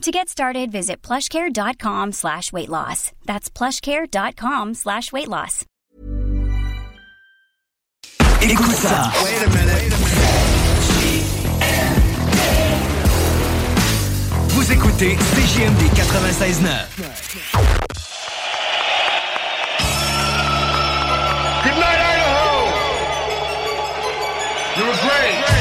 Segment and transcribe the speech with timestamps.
[0.00, 3.12] To get started, visit plushcare.com slash weight loss.
[3.26, 5.66] That's plushcare.com slash weight loss.
[8.40, 9.12] Écoute ça.
[9.22, 9.92] Wait a minute.
[14.48, 16.96] Vous écoutez CJMD 96.9.
[21.62, 22.70] Good night, Idaho.
[24.78, 25.59] You were great.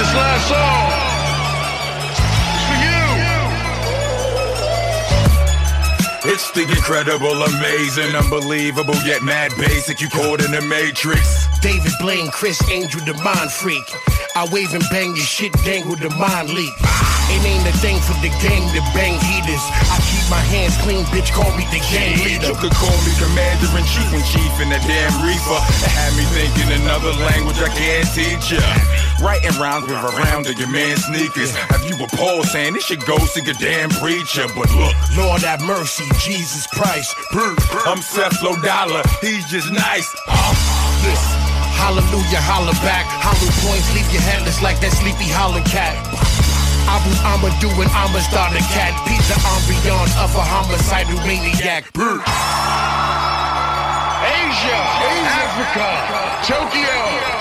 [0.00, 0.88] This last song
[2.08, 2.78] is for
[6.24, 6.32] you.
[6.32, 10.00] It's the incredible, amazing, unbelievable, yet mad basic.
[10.00, 11.44] You caught in the matrix.
[11.60, 13.84] David Blaine, Criss Angel, the mind freak.
[14.34, 16.72] I wave and bang your shit, dangle the mind leak.
[17.28, 19.64] It ain't a thing for the gang to bang heaters.
[19.84, 22.48] I keep my hands clean, bitch, call me the gang leader.
[22.48, 25.60] You could call me commander in chief and chief in the damn reaper.
[25.84, 28.64] It had me thinking another language I can't teach ya.
[29.20, 31.52] Writing rhymes with a round of your man sneakers.
[31.52, 34.48] Have you a Paul saying this should go see a damn preacher?
[34.56, 37.14] But look, Lord have mercy, Jesus Christ.
[37.84, 40.08] I'm Seth Lodala, he's just nice.
[41.04, 41.36] Listen,
[41.76, 43.04] hallelujah, holla back.
[43.20, 46.00] Hollow points leave you headless like that sleepy hollow cat.
[46.88, 48.96] Abu I'ma do an I'ma start a cat.
[49.04, 51.92] Pizza ambiance of a homicidal maniac.
[51.92, 52.24] Brr.
[54.24, 54.80] Asia,
[55.44, 55.88] Africa,
[56.48, 57.39] Tokyo.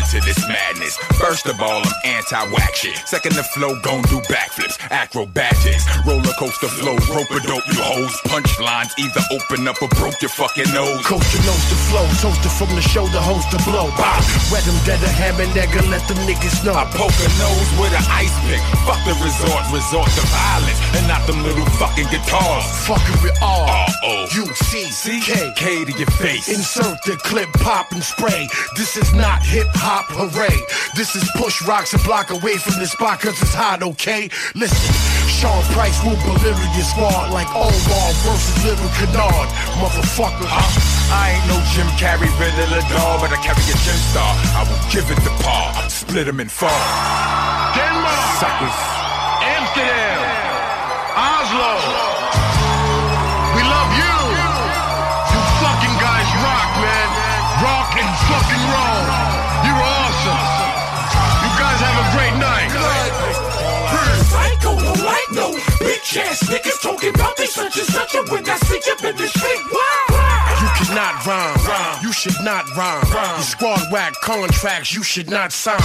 [0.00, 0.96] To this madness.
[1.22, 2.96] First of all, I'm anti-whack shit.
[3.06, 8.10] Second, the flow gon' do backflips, acrobatics, roller coaster flow, rope a dope, you hoes.
[8.26, 11.06] Punchlines either open up or broke your fucking nose.
[11.06, 13.92] Coast to nose to flow, toaster from the shoulder, host to blow.
[13.94, 14.18] Bah,
[14.50, 16.74] wet them dead a hammer nigga, let them niggas know.
[16.74, 18.62] I poke a nose with an ice pick.
[18.88, 22.66] Fuck the resort, resort to violence, and not them little fucking guitars.
[22.88, 24.26] Fucking with R R-O.
[24.34, 25.20] U C See?
[25.20, 25.52] K.
[25.54, 26.48] K to your face.
[26.48, 28.48] Insert the clip, pop and spray.
[28.74, 30.54] This is not hip hop, hooray.
[30.94, 34.30] This is push rocks a block away from the spot cause it's hot, okay?
[34.54, 34.94] Listen,
[35.26, 39.48] Sean Price will Delirious squad like Oval versus Little Canard,
[39.82, 40.46] Motherfucker.
[41.10, 44.30] I ain't no Jim Carrey, Riddler dog, but I carry a gem star.
[44.54, 46.70] I will give it the paw, split him in four.
[47.74, 48.78] Denmark, Suckers.
[49.42, 50.22] Amsterdam,
[51.18, 52.19] Oslo.
[66.10, 69.28] Bitch niggas talking about they such and such and when I see you in the
[69.28, 70.56] street, why?
[70.60, 72.02] You cannot rhyme.
[72.02, 73.06] You should not rhyme.
[73.06, 75.78] Your squad whack contracts you should not sign.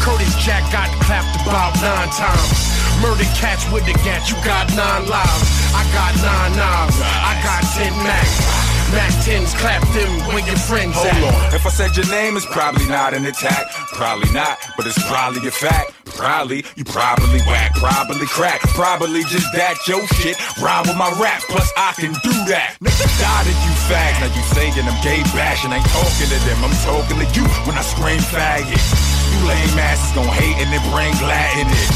[0.00, 2.78] Curtis Jack got clapped about nine times.
[3.02, 5.48] Murder cats with the gat, you got nine lives.
[5.74, 6.98] I got nine knives.
[7.00, 8.57] I got ten max.
[8.92, 11.22] Mac 10s, clap them when your friends Hold at.
[11.22, 11.54] on.
[11.54, 13.68] If I said your name, it's probably not an attack.
[13.92, 15.92] Probably not, but it's probably a fact.
[16.16, 18.60] Probably, you probably whack, probably crack.
[18.74, 20.36] Probably just that your shit.
[20.58, 22.76] Rhyme with my rap, plus I can do that.
[22.80, 24.12] Nigga, die dotted you fag.
[24.24, 25.70] Now you saying I'm gay bashing.
[25.72, 28.72] Ain't talking to them, I'm talking to you when I scream faggot.
[28.72, 31.90] You lame asses gon' hate and then bring glad in it.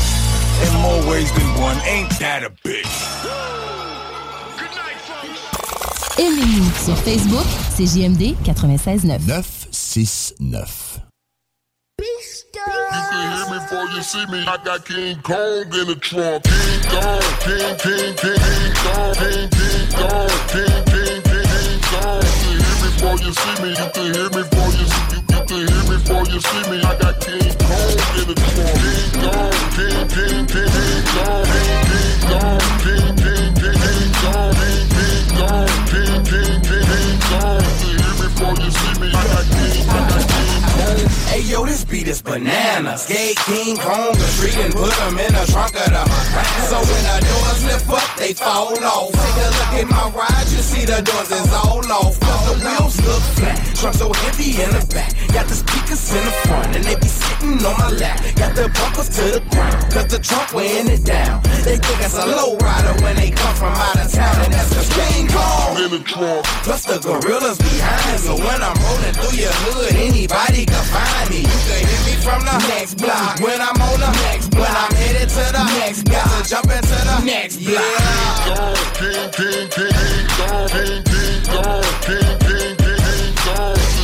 [0.68, 3.61] In more ways than one, ain't that a bitch?
[6.18, 9.18] Aimez-nous sur Facebook, c'est JMD 96.9.
[9.26, 11.00] 969.
[11.98, 12.08] You
[12.54, 14.44] can hear me before you see me.
[14.46, 16.44] I got King Kong in the trunk.
[16.44, 22.20] King Kong, King, King, King, King Kong, King, King Kong, King, King, King, King Kong.
[22.20, 23.70] You can hear me before you see me.
[23.72, 26.64] You can hear me before you see you, you can hear me before you see
[26.68, 26.76] me.
[26.84, 28.76] I got King Kong in the trunk.
[28.84, 34.52] King Kong, King, King, King, King Kong, King, King Kong, King, King, King, King Kong,
[34.60, 35.71] King, King,
[41.32, 43.02] Hey yo, this beat is bananas.
[43.02, 46.04] Skate King Kong the street and put him in the trunk of the.
[46.68, 49.12] So when the doors lift up, they fall off.
[49.12, 52.18] Take a look at my ride see the doors is all off.
[52.20, 55.10] Cause the wheels look flat, trunk so heavy in the back.
[55.34, 58.22] Got the speakers in the front and they be sitting on my lap.
[58.36, 61.42] Got the bumpers to the ground, cause the trunk weighing it down.
[61.66, 64.72] They think it's a low rider when they come from out of town, and that's
[65.32, 66.44] cause in the trunk.
[66.62, 71.40] Plus the gorillas behind, so when I'm rolling through your hood, anybody can find me.
[71.42, 73.40] You can hear me from the next block.
[73.40, 76.70] When I'm on the next block, when I'm headed to the next block, to jump
[76.70, 77.82] into the next block.
[78.98, 83.32] King, king, king, king, king, king, king, king, king, king,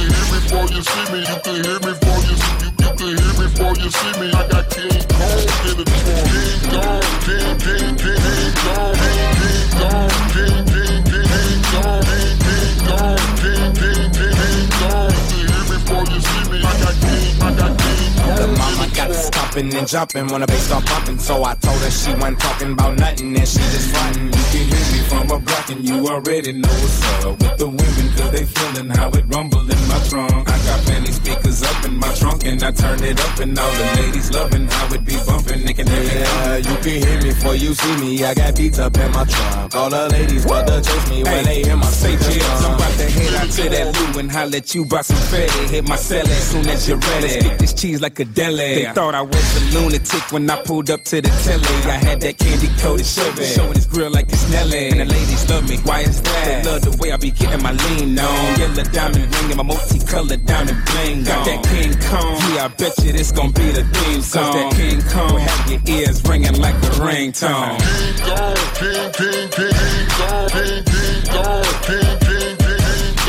[0.00, 1.20] You hear me before you see me.
[1.28, 4.12] You can hear me before you see you, you can hear me before you see
[4.20, 4.28] me.
[4.32, 6.24] I got King Kong in the trunk.
[6.32, 12.76] King Kong, King, King, King, King Kong, King Kong, King, King, King, King Kong, King
[12.88, 15.12] Kong, King, King, King, King Kong.
[15.36, 16.58] You hear me before you see me.
[16.64, 18.77] I got King, I got King Kong.
[18.98, 21.20] Got us stomping and jumping when the bass start pumping.
[21.20, 24.26] So I told her she wasn't talking about nothing and she just frontin'.
[24.26, 27.68] You can hear me from a block and you already know what's up with the
[27.68, 30.50] women cause they feeling how it rumble in my trunk.
[30.50, 33.70] I got many speakers up in my trunk and I turn it up and all
[33.70, 35.64] the ladies loving how it be bumping.
[35.64, 36.18] They can hear me.
[36.18, 38.24] Yeah, you can hear me before you see me.
[38.24, 39.76] I got beats up in my trunk.
[39.76, 42.98] All the ladies want to chase me when they hear my Say chill, I'm about
[42.98, 45.70] to head out to that Lou and holler at you about some Fetty.
[45.70, 47.28] Hit my celly as soon as you're ready.
[47.28, 48.87] Stick this cheese like a deli.
[48.94, 51.90] Thought I was a lunatic when I pulled up to the telly.
[51.90, 54.88] I had that candy coated Chevy, showing his grill like it's Nelly.
[54.88, 56.44] And the ladies love me, why is that?
[56.44, 58.58] They love the way I be getting my lean on.
[58.58, 61.24] Yellow diamond ring and my multicolored diamond bling.
[61.24, 64.52] Got that King Kong, yeah, I bet you this gon' be the theme song.
[64.52, 67.78] Cause that King Kong have your ears ringing like a ringtone.
[67.78, 69.38] King.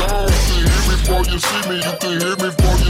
[0.00, 0.30] You can
[0.60, 1.76] hear me before you see me.
[1.76, 2.89] You can hear me before you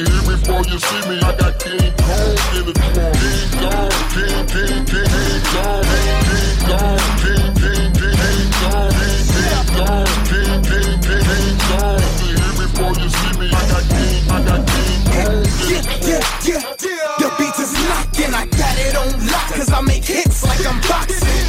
[0.00, 1.20] hear before you see me.
[1.20, 3.12] I got King Kong in the trunk.
[3.20, 9.66] King Kong, King, King, King, King Kong, King Kong, King, King, King, King Kong, King
[9.76, 12.00] Kong, King, King, King, King Kong.
[12.24, 13.46] Hear before you see me.
[13.52, 17.20] I got King, I got King Kong Yeah, yeah, yeah.
[17.20, 20.80] The beats is knocking, I got it on lock, cause I make hits like I'm
[20.88, 21.46] boxing.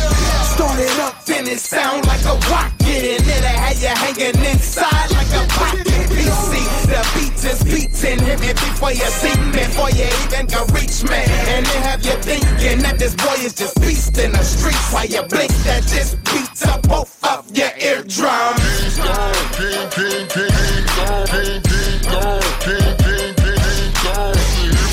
[0.53, 5.11] Start it up, then it sound like a rocket, and it'll have you hanging inside
[5.11, 5.22] like
[8.13, 11.21] beating, hit me before you see me, before you even can reach me.
[11.53, 15.05] And they have you thinking that this boy is just beast in the streets, while
[15.05, 18.59] you blink that just beats up both of your eardrums.
[19.57, 20.51] King King, King, King,
[21.27, 21.93] King King,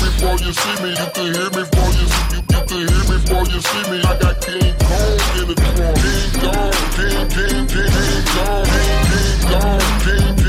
[0.01, 0.89] before you see me.
[0.91, 2.41] You can hear me before you see you.
[2.41, 3.97] You can hear me before you see me.
[4.03, 5.97] I got King Kong in the trunk.
[5.97, 10.40] King Kong, King, King, King, King Kong, King, King Kong,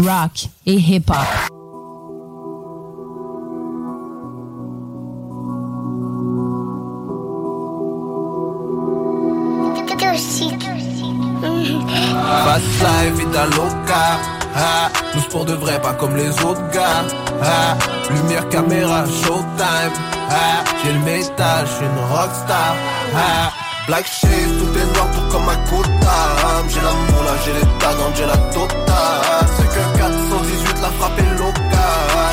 [0.00, 1.16] Rock et hip-hop.
[12.44, 14.18] Fast life, vida loca
[14.56, 17.04] ah, Tous pour de vrai, pas comme les autres gars
[17.42, 17.76] ah,
[18.10, 19.92] Lumière, caméra, showtime
[20.30, 22.74] ah, J'ai le métal, j'suis une rockstar
[23.14, 23.52] ah,
[23.86, 28.12] Black shades, tout est noir, tout comme un quota J'ai l'amour là, j'ai les talents,
[28.14, 31.58] j'ai la totale C'est que 418, la frappe est locale.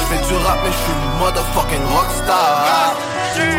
[0.02, 2.96] J'fais du rap mais j'suis une motherfucking rockstar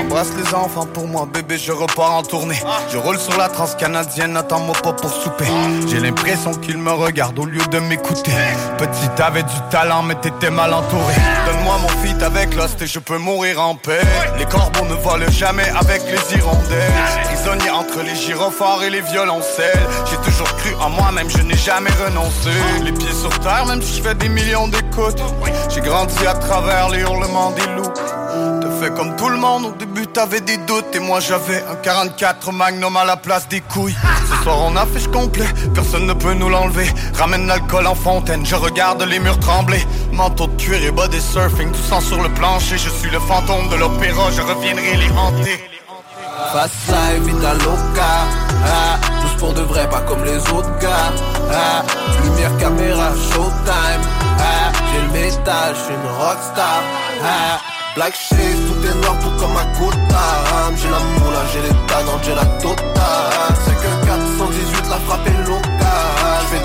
[0.00, 2.59] Embrasse les enfants pour moi, bébé, je repars en tournée.
[2.90, 5.47] Je roule sur la transcanadienne, attends mon pop pour souper.
[5.88, 8.33] J'ai l'impression qu'ils me regardent au lieu de m'écouter.
[8.78, 11.14] Petit, t'avais du talent, mais t'étais mal entouré.
[11.47, 14.00] Donne-moi mon feat avec Lost et je peux mourir en paix.
[14.38, 16.92] Les corbeaux ne volent jamais avec les hirondelles.
[17.25, 19.87] Prisonnier entre les gyrophares et les violoncelles.
[20.11, 22.50] J'ai toujours cru en moi-même, je n'ai jamais renoncé.
[22.83, 25.23] Les pieds sur terre, même si je fais des millions d'écoutes.
[25.68, 27.92] J'ai grandi à travers les hurlements des loups.
[28.80, 32.52] Fait comme tout le monde, au début t'avais des doutes Et moi j'avais un 44
[32.52, 33.97] Magnum à la place des couilles.
[34.28, 36.87] Ce soir on affiche complet, personne ne peut nous l'enlever.
[37.14, 39.83] Ramène l'alcool en fontaine, je regarde les murs trembler.
[40.12, 42.76] Manteau de cuir et body surfing, tout sang sur le plancher.
[42.76, 45.59] Je suis le fantôme de l'opéra, je reviendrai les hanter.
[46.52, 48.12] Fast life, vida loca
[48.64, 51.12] ah, Tous pour de vrai, pas comme les autres gars.
[51.50, 51.83] Ah,
[52.23, 54.02] Lumière, caméra, showtime.
[54.38, 56.83] Ah, J'ai le métal, j'suis une rockstar.
[57.25, 57.59] Ah,
[57.97, 59.57] Black tout tout comme
[60.76, 63.55] J'ai l'amour là, j'ai les talents, j'ai la totale.
[63.64, 65.66] C'est que 418, la frappe est locale.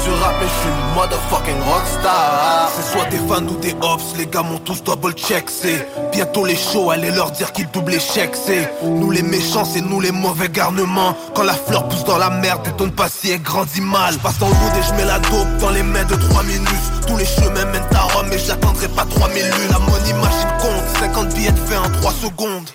[0.04, 2.70] Du rap et j'suis motherfucking rockstar.
[2.76, 5.46] C'est soit des fans ou des ops, les gars m'ont tous double check.
[5.50, 8.36] C'est bientôt les shows, allez leur dire qu'ils doublent l'échec.
[8.36, 11.16] C'est nous les méchants, c'est nous les mauvais garnements.
[11.34, 14.18] Quand la fleur pousse dans la merde, étonne pas si elle grandit mal.
[14.18, 16.68] Passe en route et je mets la dope dans les mains de 3 minutes.
[17.08, 19.72] Tous les chemins mènent à Rome, mais j'attendrai pas 3000 lunes.
[19.72, 22.70] La money machine compte, 50 billets de fait en 3 secondes.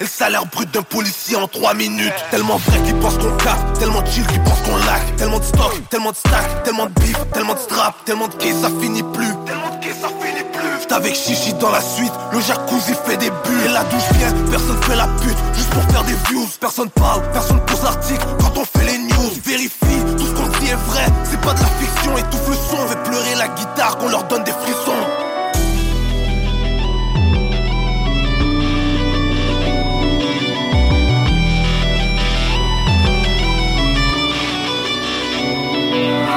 [0.00, 2.12] Et le salaire brut d'un policier en 3 minutes.
[2.30, 5.16] Tellement vrai qu'ils pensent qu'on capte, tellement chill qu'ils pensent qu'on lac.
[5.16, 8.68] Tellement de stock, tellement de stack, tellement de bif, tellement de strap, tellement de ça
[8.80, 9.32] finit plus.
[9.46, 10.94] Tellement de ça finit plus.
[10.94, 13.66] Avec Chichi dans la suite, le jacuzzi fait des bulles.
[13.66, 16.46] Et la douche vient, personne fait la pute, juste pour faire des views.
[16.60, 19.30] Personne parle, personne pose l'article quand on fait les news.
[19.44, 22.16] Vérifie, tout ce qu'on dit est vrai, c'est pas de la fiction.
[22.16, 25.33] Étouffe le son, fait pleurer la guitare, qu'on leur donne des frissons.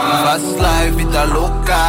[0.08, 1.84] Fast life, vita loca.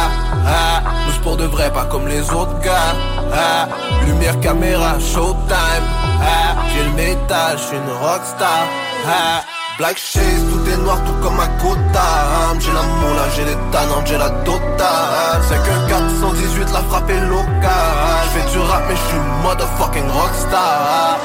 [0.45, 0.81] Ah,
[1.23, 2.93] pour de vrai, pas comme les autres gars.
[3.33, 3.67] Ah,
[4.05, 5.85] lumière, caméra, showtime.
[6.21, 8.65] Ah, j'ai le métal, j'suis une rockstar.
[9.07, 9.41] Ah,
[9.77, 12.59] black shades, tout est noir, tout comme à Gotham.
[12.59, 15.41] J'ai la moula, j'ai les tanans, j'ai la totale.
[15.47, 18.25] C'est que 418, la frappe est locale.
[18.33, 21.17] J'fais du rap, mais j'suis motherfucking rockstar.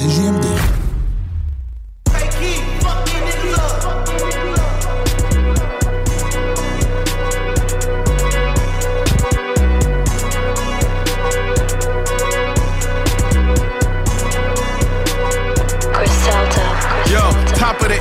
[0.00, 0.77] Yo,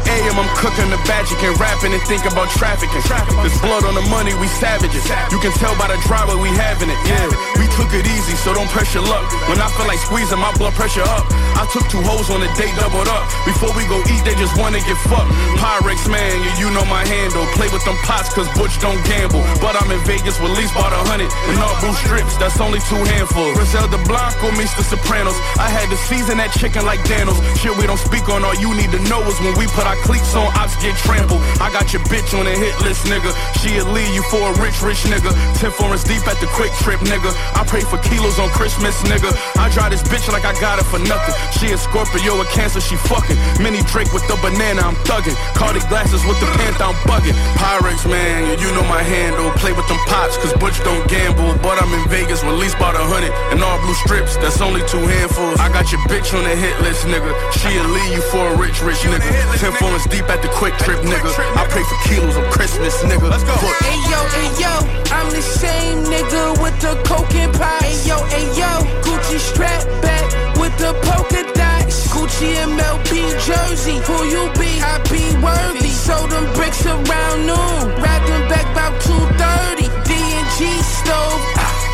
[0.07, 3.03] AM, I'm cooking the magic and rapping and think about trafficking.
[3.43, 5.03] There's blood on the money, we savages.
[5.31, 6.99] You can tell by the driveway we having it.
[7.03, 7.27] Yeah,
[7.59, 9.27] we took it easy, so don't pressure luck.
[9.51, 11.27] When I feel like squeezing, my blood pressure up.
[11.57, 13.25] I took two hoes on a date, doubled up.
[13.43, 15.31] Before we go eat, they just wanna get fucked.
[15.59, 17.43] Pyrex man, yeah, you know my handle.
[17.57, 19.43] Play with them pots, cause Butch don't gamble.
[19.59, 21.29] But I'm in Vegas with least about a hundred.
[21.51, 23.57] And all blue strips, that's only two handfuls.
[23.57, 25.35] Griselda Blanco the Sopranos.
[25.57, 27.37] I had to season that chicken like Daniels.
[27.59, 29.96] Shit we don't speak on, all you need to know is when we put our
[30.03, 31.41] cleats on, ops get trampled.
[31.63, 33.31] I got your bitch on the hit list, nigga.
[33.61, 35.31] She'll leave you for a rich, rich nigga.
[35.57, 37.31] Ten foreigns deep at the quick trip, nigga.
[37.55, 39.31] I pray for kilos on Christmas, nigga.
[39.57, 41.35] I drive this bitch like I got it for nothing.
[41.55, 43.37] She a Scorpio, a Cancer, she fucking.
[43.63, 45.35] Mini Drake with the banana, I'm thugging.
[45.55, 47.37] Cardi glasses with the panther, I'm bugging.
[47.57, 49.51] Pyrex, man, you know my handle.
[49.61, 51.55] Play with them pots, cause Butch don't gamble.
[51.61, 53.31] But I'm in Vegas least about a hundred.
[53.53, 55.59] And all blue strips, that's only two handfuls.
[55.59, 57.31] I got your bitch on the hit list, nigga.
[57.53, 59.23] She'll leave you for a rich, rich nigga.
[59.61, 61.31] Ten foreigns deep at the quick trip, nigga.
[61.55, 63.29] I pray for kilos on Christmas, nigga.
[63.29, 63.55] Let's go.
[63.87, 64.73] Hey yo, hey yo,
[65.15, 67.79] I'm the same nigga with the coke and pie.
[67.79, 68.71] Hey yo, hey yo,
[69.03, 70.25] Gucci strap back
[70.59, 72.07] with the polka dots.
[72.11, 74.69] Gucci MLB jersey, who you be?
[74.83, 75.89] I be worthy.
[75.89, 79.87] Sold them bricks around noon, rapping back about 2:30.
[80.07, 81.41] D&G stove,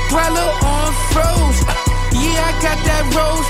[0.09, 1.59] dweller on froze.
[2.13, 3.49] Yeah, I got that rose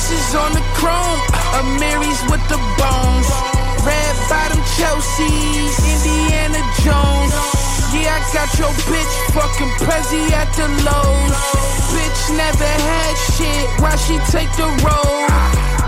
[0.00, 1.20] crosses on the chrome,
[1.60, 3.28] a Mary's with the bones.
[3.84, 7.34] Red bottom Chelsea's, Indiana Jones.
[7.92, 11.36] Yeah, I got your bitch fucking Prezi at the lows.
[11.92, 15.28] Bitch never had shit, why she take the road?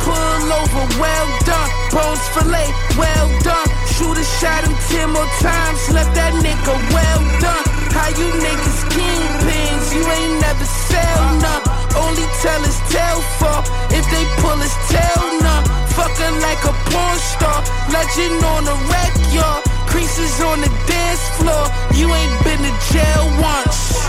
[0.04, 1.70] Pull over, well done.
[1.92, 3.68] Bones fillet, well done.
[3.96, 7.64] Shoot a shot him ten more times, left that nigga well done.
[7.96, 11.81] How you niggas kingpins, you ain't never sell none.
[11.96, 15.64] Only tell his tail fall if they pull his tail none.
[15.96, 17.60] Fucking like a porn star,
[17.92, 19.62] legend on the wreck, y'all.
[19.86, 24.08] Creases on the dance floor, you ain't been to jail once.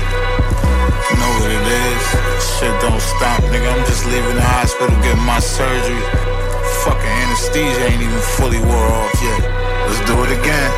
[1.20, 2.04] Know what it is.
[2.54, 3.68] Shit don't stop, nigga.
[3.72, 6.00] I'm just leaving the hospital getting my surgery.
[6.84, 9.42] Fucking anesthesia ain't even fully wore off yet.
[9.84, 10.70] Let's do it again.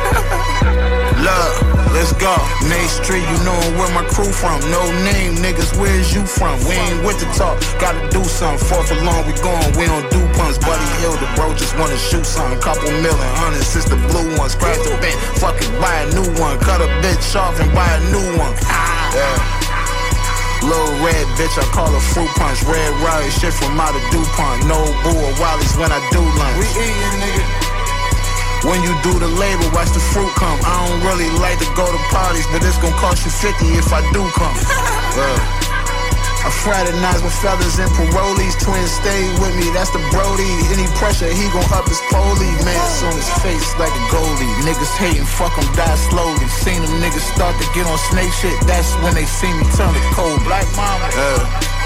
[1.23, 1.53] Look,
[1.95, 2.35] let's go.
[2.67, 4.59] Main Street, you know where my crew from.
[4.67, 6.59] No name, niggas, where's you from?
[6.67, 8.59] We ain't with the talk, gotta do something.
[8.67, 10.59] Fourth along, we going, we don't do punts.
[10.59, 12.59] Buddy Hill, the bro just wanna shoot something.
[12.59, 14.49] Couple million, hundred, since the blue one.
[14.49, 16.59] Scratch the bent, fuck it, buy a new one.
[16.59, 18.51] Cut a bitch off and buy a new one.
[19.15, 19.52] Yeah.
[20.63, 22.63] Little red bitch, I call her fruit punch.
[22.63, 24.63] Red riot shit from out of DuPont.
[24.65, 26.55] No boo or Wally's when I do lunch.
[26.55, 27.45] We eating, nigga.
[28.63, 30.57] When you do the labor, watch the fruit come.
[30.63, 33.91] I don't really like to go to parties, but it's gonna cost you 50 if
[33.91, 34.55] I do come.
[35.19, 35.59] Yeah.
[35.59, 35.62] Uh.
[36.43, 38.59] I fraternize with fellas and parolees.
[38.59, 40.51] Twins stay with me, that's the Brody.
[40.75, 42.51] Any pressure, he gon' up his poli.
[42.67, 42.75] Man,
[43.07, 44.51] on his face like a goalie.
[44.67, 46.43] Niggas hating, fuck him, die slowly.
[46.51, 48.59] Seen them niggas start to get on snake shit.
[48.67, 50.43] That's when they see me turn to cold.
[50.43, 51.07] Black mama.
[51.15, 51.83] Yeah.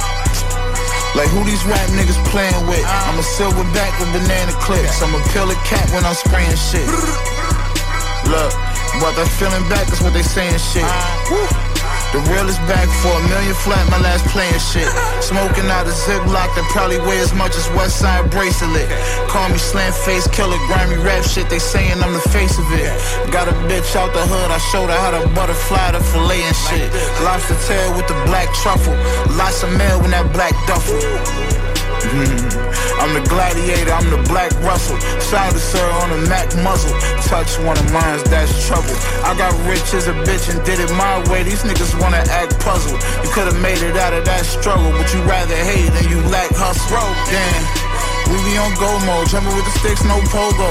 [1.14, 2.82] Like who these rap niggas playing with?
[2.86, 5.06] I'm a silverback with banana clips.
[5.06, 6.86] I'm a pill of cat when I'm spraying shit.
[8.34, 8.52] Look,
[8.98, 10.82] but that feeling back is what they saying shit.
[10.82, 11.67] Uh, Woo.
[12.16, 14.88] The real is back for a million flat, my last playing shit.
[15.22, 18.88] Smoking out a ziplock that probably weigh as much as West Side bracelet.
[19.28, 22.88] Call me slam face killer, grimy rap shit, they saying I'm the face of it.
[23.32, 26.56] Got a bitch out the hood, I showed her how to butterfly the fillet and
[26.56, 26.88] shit.
[27.28, 28.96] Lobster tail with the black truffle,
[29.36, 31.67] lots of mail in that black duffel.
[32.04, 33.02] Mm-hmm.
[33.02, 35.00] I'm the gladiator, I'm the black Russell.
[35.22, 36.94] Sir on a Mac muzzle.
[37.26, 38.94] Touch one of mine, that's trouble.
[39.24, 41.44] I got rich as a bitch and did it my way.
[41.44, 43.02] These niggas wanna act puzzled.
[43.24, 46.52] You could've made it out of that struggle, but you rather hate than you lack
[46.52, 46.98] hustle.
[47.30, 47.87] Damn.
[48.28, 50.70] We be on go mode, jumping with the sticks, no pogo.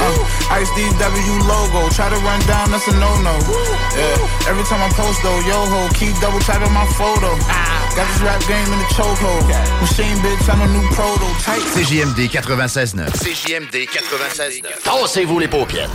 [0.00, 3.34] Uh, Ice DW logo, try to run down, that's a no-no.
[3.96, 4.48] Yeah.
[4.50, 7.32] Every time I post though, yo ho, keep double tapping my photo.
[7.96, 9.44] Got this rap game in the chokehold.
[9.80, 11.60] Machine bitch, I'm a new prototype.
[11.76, 13.08] CJMD 96.9.
[13.20, 14.82] CJMD 96.9.
[14.82, 15.90] Tassez-vous les paupières.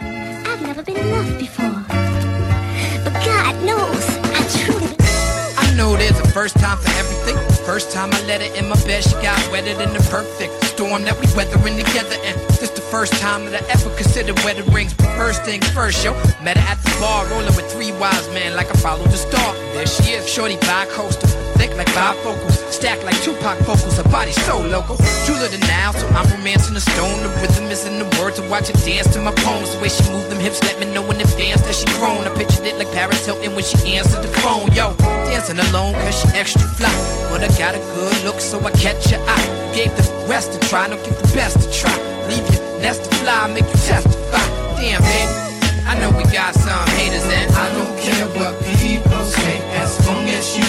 [0.00, 1.84] I've never been in love before.
[3.04, 4.96] But God knows I truly.
[5.58, 7.53] I know there's a first time for everything.
[7.64, 11.02] First time I let her in my bed, she got wetter than the perfect storm
[11.04, 12.16] that we weathering together.
[12.22, 14.92] And this the first time that I ever considered wedding rings.
[14.92, 18.54] But first thing first, yo, met her at the bar, rolling with three wise men
[18.54, 19.54] like I followed the star.
[19.72, 21.30] There she is, shorty bi-coastal,
[21.74, 23.96] thick like bifocals, stacked like Tupac vocals.
[23.96, 27.22] Her body so local, jeweler than now, so I'm romancing the stone.
[27.22, 29.74] The rhythm is in the words, I watch her dance to my poems.
[29.74, 32.26] The way she move them hips, let me know in advance that she grown.
[32.26, 34.70] I pictured it like Paris Hilton when she answered the phone.
[34.72, 34.94] Yo,
[35.30, 36.92] dancing alone cause she extra fly,
[37.30, 39.72] but I got a good look, so I catch your eye.
[39.74, 41.94] Gave the rest to try, don't get the best to try.
[42.28, 44.46] Leave your nest to fly, make you testify.
[44.78, 45.32] Damn, baby,
[45.86, 50.24] I know we got some haters, and I don't care what people say, as long
[50.28, 50.64] as you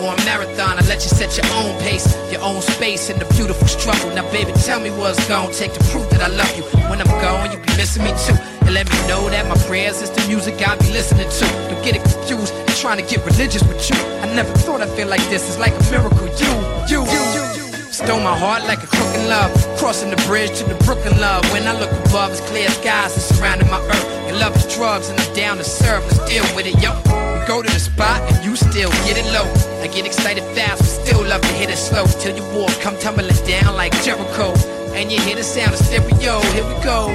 [0.00, 3.26] Or a marathon, I let you set your own pace, your own space, and the
[3.34, 4.08] beautiful struggle.
[4.14, 6.62] Now, baby, tell me what's gonna take to prove that I love you.
[6.88, 8.32] When I'm gone, you be missing me too.
[8.64, 11.44] And let me know that my prayers is the music I be listening to.
[11.68, 13.96] Don't get it confused, I'm trying to get religious with you.
[14.24, 16.28] I never thought I'd feel like this, it's like a miracle.
[16.40, 16.52] You,
[16.88, 17.66] you, you, you, you.
[17.92, 19.52] Stole my heart like a crook in love.
[19.76, 21.44] Crossing the bridge to the Brooklyn love.
[21.52, 24.28] When I look above, it's clear skies that surrounding my earth.
[24.28, 26.02] Your love is drugs, and I'm down to serve.
[26.04, 27.19] Let's deal with it, yo.
[27.50, 29.42] Go to the spot, and you still get it low.
[29.82, 32.06] I get excited fast, but still love to hit it slow.
[32.20, 34.54] Till your walls come tumbling down like Jericho.
[34.94, 36.38] And you hear the sound of stereo.
[36.54, 37.08] Here we go.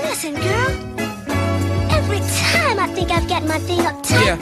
[0.00, 0.72] Listen, girl.
[1.92, 4.40] Every time I think I've got my thing up tight,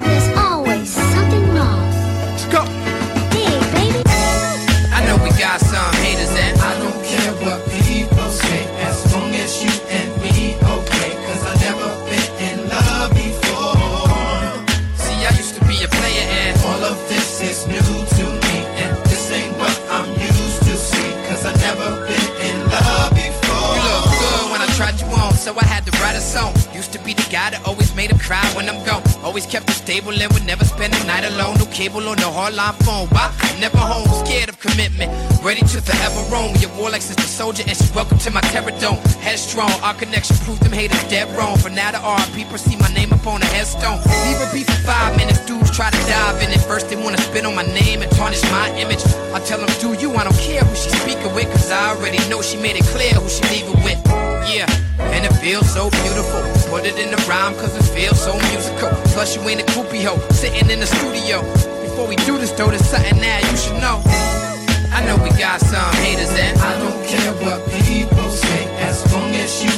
[0.00, 1.86] there's always something wrong.
[2.26, 2.64] Let's go.
[3.30, 4.02] Dig, baby.
[4.90, 5.99] I know we got some
[25.50, 26.54] so I had to write a song.
[26.72, 29.02] Used to be the guy that always made him cry when I'm gone.
[29.24, 31.58] Always kept it stable and would never spend a night alone.
[31.58, 33.08] No cable or no hardline phone.
[33.08, 33.34] Why?
[33.40, 35.10] I'm never home, scared of commitment.
[35.42, 36.54] Ready to forever roam.
[36.62, 39.02] Your war like sister soldier, and she's welcome to my terror dome.
[39.26, 41.58] Headstrong, our connection proved them haters dead wrong.
[41.58, 43.98] For now, the RP see my name up on a headstone.
[44.26, 46.60] Leave a beef for five minutes, dudes try to dive in it.
[46.70, 49.02] First, they wanna spit on my name and tarnish my image.
[49.34, 50.14] I tell them, do you?
[50.14, 53.14] I don't care who she speaking with, cause I already know she made it clear
[53.14, 53.98] who she leaving with.
[54.50, 54.66] Yeah,
[55.14, 56.42] and it feels so beautiful.
[56.70, 58.90] Put it in the rhyme, cause it feels so musical.
[59.12, 61.42] Plus, you ain't a groupie hoe, sitting in the studio.
[61.82, 64.02] Before we do this, though, there's something that you should know.
[64.92, 69.30] I know we got some haters, and I don't care what people say, as long
[69.34, 69.70] as you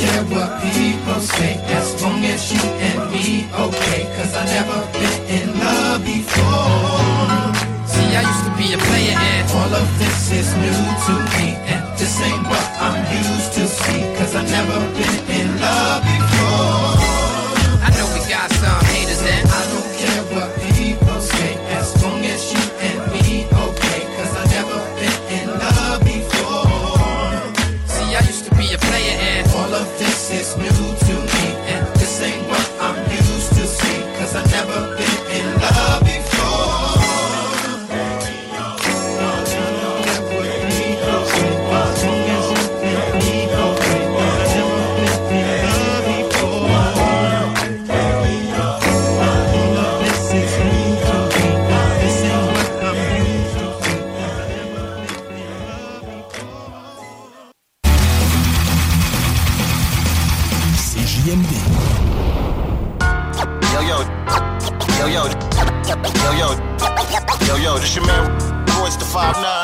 [0.00, 4.00] care what people say, as long as you and me okay.
[4.16, 7.52] Cause I never been in love before.
[7.92, 11.46] See, I used to be a player, and all of this is new to me.
[11.72, 13.39] And this ain't what I'm used
[69.20, 69.62] Royce da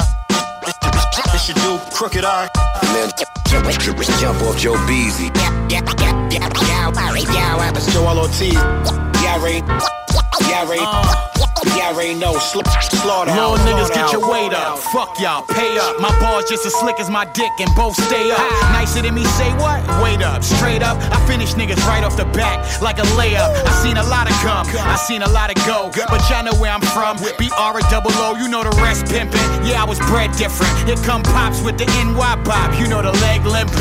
[0.62, 1.32] 5'9".
[1.32, 2.48] This your dude, Crooked I.
[2.92, 3.10] Man,
[4.18, 5.30] jump off Joe Beezy.
[7.76, 8.52] It's Joel Ortiz.
[9.22, 9.62] Yeah, Ray.
[10.48, 11.35] Yeah, Ray.
[11.66, 12.38] No.
[12.38, 12.60] Sl-
[13.06, 13.30] slaughter.
[13.32, 14.78] Little niggas get your weight up.
[14.78, 16.00] Fuck y'all, pay up.
[16.00, 18.38] My bars just as slick as my dick and both stay up.
[18.72, 19.82] Nicer than me, say what?
[20.02, 20.96] Wait up, straight up.
[21.12, 23.50] I finish niggas right off the back like a layup.
[23.66, 25.90] I seen a lot of come, I seen a lot of go.
[26.08, 27.16] But y'all know where I'm from.
[27.38, 29.46] B R double O, you know the rest pimpin'.
[29.66, 30.72] Yeah, I was bred different.
[30.86, 33.80] Here come pops with the NY pop, you know the leg limping.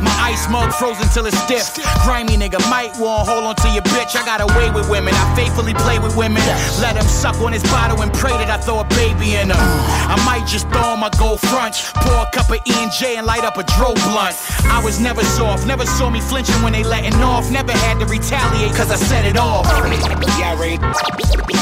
[0.00, 1.76] My ice mug frozen till it's stiff.
[2.04, 4.16] Grimy nigga might want hold on to your bitch.
[4.16, 6.42] I got away with women, I faithfully play with women.
[6.80, 9.54] Let him suck on his bottle and pray that I throw a baby in her.
[9.56, 12.72] I might just throw on my gold front, pour a cup of E
[13.16, 14.34] and light up a dro blunt.
[14.66, 17.48] I was never soft, never saw me flinching when they letting off.
[17.50, 19.66] Never had to retaliate cause I set it off.
[20.38, 20.78] Yeah, Ray.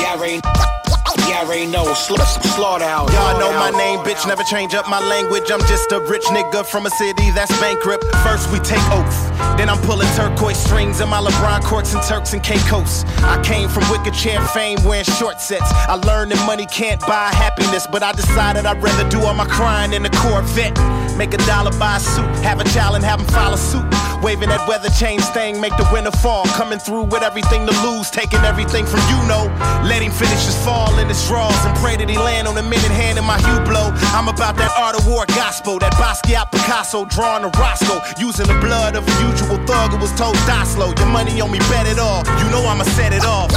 [0.01, 0.80] Yeah, Ray.
[1.29, 1.93] Yeah, Ray, no.
[1.95, 2.17] Sl-
[2.55, 3.13] slaughterhouse.
[3.13, 4.27] Y'all know my name, bitch.
[4.27, 5.51] Never change up my language.
[5.51, 8.05] I'm just a rich nigga from a city that's bankrupt.
[8.23, 9.17] First we take oath,
[9.57, 13.05] then I'm pulling turquoise strings and my LeBron corks and Turks and Caicos.
[13.23, 15.71] I came from wicked chair fame wearing short sets.
[15.73, 19.47] I learned that money can't buy happiness, but I decided I'd rather do all my
[19.47, 20.79] crying in a Corvette.
[21.17, 23.85] Make a dollar buy a suit, have a child and have him follow suit.
[24.23, 26.45] Waving that weather change thing, make the winter fall.
[26.57, 29.45] Coming through with everything to lose, taking everything from you know.
[29.85, 32.62] Let him finish his fall in his draws and pray that he land on a
[32.62, 33.90] minute hand in my hue blow.
[34.14, 38.01] I'm about that art of war gospel, that Basquiat Picasso drawing a Roscoe.
[38.18, 40.94] Using the blood of a usual thug who was told die slow.
[40.96, 42.23] Your money on me, bet it all.
[42.38, 43.51] You know I'ma set it off.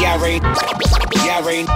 [0.00, 0.42] Yeah, rain.
[1.26, 1.66] Yeah, Ray.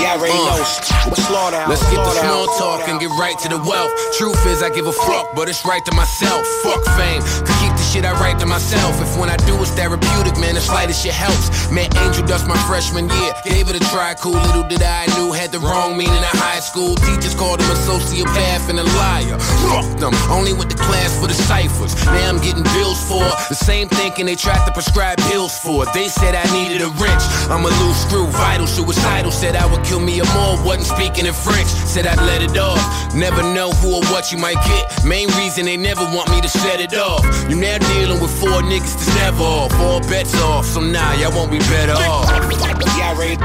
[0.00, 0.60] Yeah, Ray, no.
[0.60, 1.14] Uh.
[1.14, 1.68] Slaughterhouse.
[1.68, 3.92] Let's get the small talk and get right to the wealth.
[4.18, 6.46] Truth is, I give a fuck, but it's right to myself.
[6.62, 7.22] Fuck fame,
[7.60, 9.00] keep the shit I write to myself.
[9.00, 11.70] If when I do it's therapeutic, man, the slightest shit helps.
[11.70, 14.14] Met Angel Dust my freshman year, gave it a try.
[14.14, 16.94] Cool little did I knew had the wrong meaning in high school.
[16.96, 19.38] Teachers called him a sociopath and a liar.
[19.70, 21.94] Fuck them, only with the class for the ciphers.
[22.06, 25.86] Now I'm getting bills for the same thinking they tried to prescribe pills for.
[25.94, 27.22] They said I needed a wrench.
[27.52, 29.30] I'm a loose screw, vital, suicidal.
[29.30, 30.56] Said I would kill me or more.
[30.64, 31.68] Wasn't speaking in French.
[31.68, 32.82] Said I'd let it off.
[33.14, 35.04] Never know who or what you might get.
[35.04, 37.22] Main reason they never want me to set it off.
[37.48, 39.72] You now dealing with four niggas that's never off.
[39.80, 40.66] All bets off.
[40.66, 42.28] So now y'all won't be better off.
[43.18, 43.36] Ray.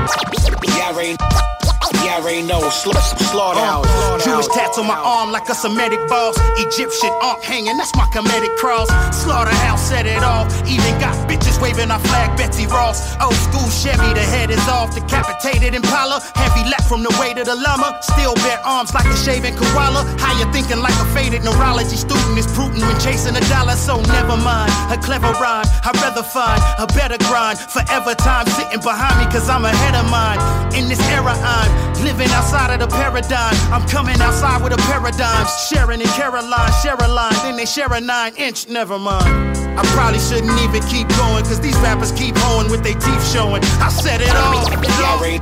[0.68, 1.61] Yeah, Ray.
[2.04, 2.70] Yeah, Ray, no.
[2.70, 2.92] Sl-
[3.32, 3.86] slaughterhouse.
[3.88, 6.38] Uh, Jewish tats on my arm like a Semitic boss.
[6.58, 8.90] Egyptian arc hanging, that's my comedic cross.
[9.16, 10.48] Slaughterhouse set it off.
[10.68, 13.16] Even got bitches waving our flag, Betsy Ross.
[13.22, 14.96] Old school Chevy, the head is off.
[14.96, 16.22] Decapitated Impala.
[16.36, 17.98] Heavy left from the weight of the llama.
[18.02, 20.04] Still bare arms like a shaven koala.
[20.20, 23.76] How you thinking like a faded neurology student is prudent when chasing a dollar?
[23.76, 24.72] So never mind.
[24.92, 25.66] A clever rhyme.
[25.84, 27.60] I'd rather find a better grind.
[27.60, 30.40] Forever time sitting behind me, cause I'm ahead of mine.
[30.74, 31.72] In this era, I'm
[32.04, 33.54] living outside of the paradigm.
[33.72, 35.46] I'm coming outside with a paradigm.
[35.70, 38.68] Sharon and Caroline share a line, then they share a nine inch.
[38.68, 39.58] Never mind.
[39.78, 43.64] I probably shouldn't even keep going, cause these rappers keep hoeing with their teeth showing.
[43.80, 44.70] I said it all.
[45.00, 45.40] Yeah, Ray.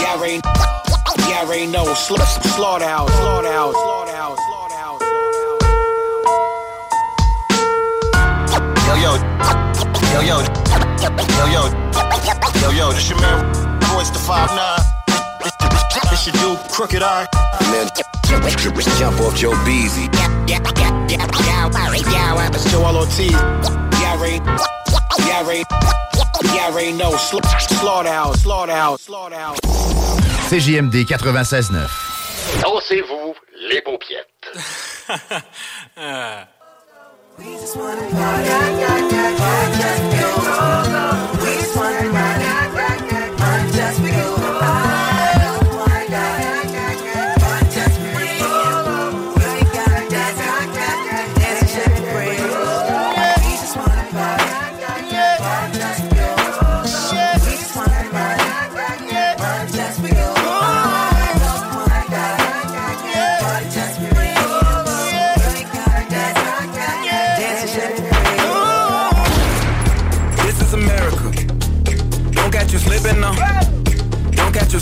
[0.00, 0.40] Yeah, Ray.
[1.28, 1.84] Yeah, Ray, no.
[1.94, 2.16] Sl-
[2.56, 3.10] slaughterhouse.
[3.18, 3.74] Slaughterhouse.
[3.74, 4.38] Slaughterhouse.
[8.88, 9.16] Yo, yo.
[10.12, 10.40] Yo, yo.
[11.38, 11.62] Yo, yo.
[12.60, 12.92] Yo, yo.
[12.92, 13.44] This your man,
[13.92, 14.87] Royce da 5'9".
[16.18, 17.28] This your dude, Crooked I.
[17.70, 17.86] Man,
[18.98, 20.08] jump off Joe Beezy.
[22.50, 23.30] It's Joel Ortiz.
[23.30, 24.40] Yeah, Ray.
[25.20, 25.62] Yeah, Ray.
[26.42, 27.16] Yeah, Ray, no.
[27.16, 27.38] Sl-
[27.78, 28.42] slaughterhouse.
[28.42, 29.02] Slaughterhouse.
[29.02, 29.60] Slaughterhouse.
[30.50, 31.88] CJMD 96.9.
[32.62, 33.34] Dansez-vous
[33.70, 34.26] les paupiètes.
[37.38, 37.76] This is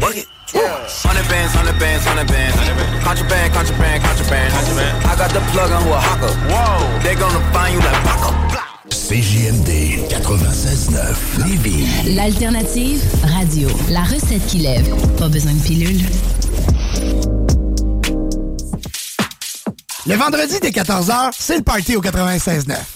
[0.00, 0.26] Work it.
[1.06, 2.56] Hundred bands, hundred bands, hundred bands.
[3.04, 4.52] Contraband, contraband, contraband.
[5.04, 6.32] I got the plug on who a hawker.
[6.48, 7.02] Whoa.
[7.02, 8.32] They gonna find you like Paco.
[8.90, 12.14] CJMD 96.9 Lévis.
[12.14, 13.68] L'alternative radio.
[13.90, 14.88] La recette qui lève.
[15.18, 16.02] Pas besoin de pilule.
[20.06, 22.95] Le vendredi dès 14h, c'est le party au 96.9.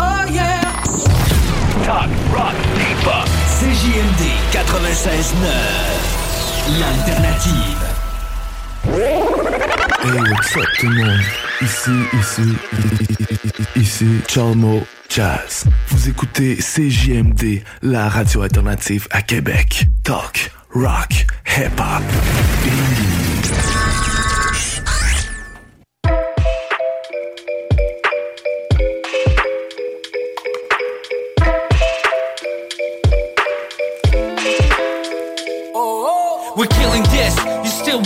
[0.00, 0.60] Oh yeah.
[1.84, 3.28] Talk, rock, hip-hop.
[3.58, 5.44] CJMD 96.9.
[6.80, 7.80] L'alternative.
[10.02, 11.20] Hey, what's up tout le monde?
[11.60, 12.56] Ici, ici,
[13.76, 15.64] ici Chalmo Jazz.
[15.88, 19.86] Vous écoutez CJMD, la radio alternative à Québec.
[20.02, 22.02] Talk, rock, hip-hop.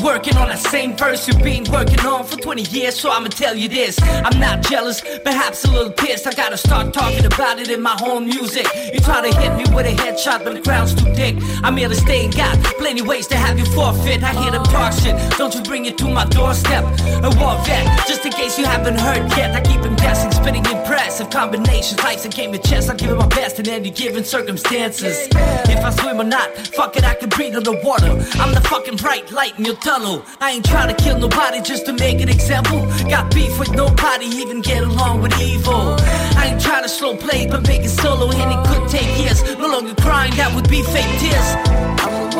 [0.08, 3.54] Working on that same verse you've been working on for 20 years, so I'ma tell
[3.54, 4.00] you this.
[4.00, 6.26] I'm not jealous, perhaps a little pissed.
[6.26, 8.66] I gotta start talking about it in my own music.
[8.94, 11.36] You try to hit me with a headshot, but the crowd's too thick.
[11.62, 14.22] I'm here to stay and got plenty ways to have you forfeit.
[14.22, 16.84] I hear them talk shit, don't you bring it to my doorstep.
[17.22, 19.54] A war vet, just in case you haven't heard yet.
[19.54, 22.02] I keep him guessing, spitting impressive combinations.
[22.02, 25.28] Life's a game of chess, I give it my best in any given circumstances.
[25.68, 28.12] If I swim or not, fuck it, I can breathe underwater.
[28.40, 30.24] I'm the fucking bright light in your tunnel.
[30.40, 32.80] I ain't trying to kill nobody just to make an example.
[33.08, 35.96] Got beef with nobody, even get along with evil.
[36.40, 39.42] I ain't trying to slow play, but make it solo, and it could take years.
[39.58, 42.37] No longer crying, that would be fake tears.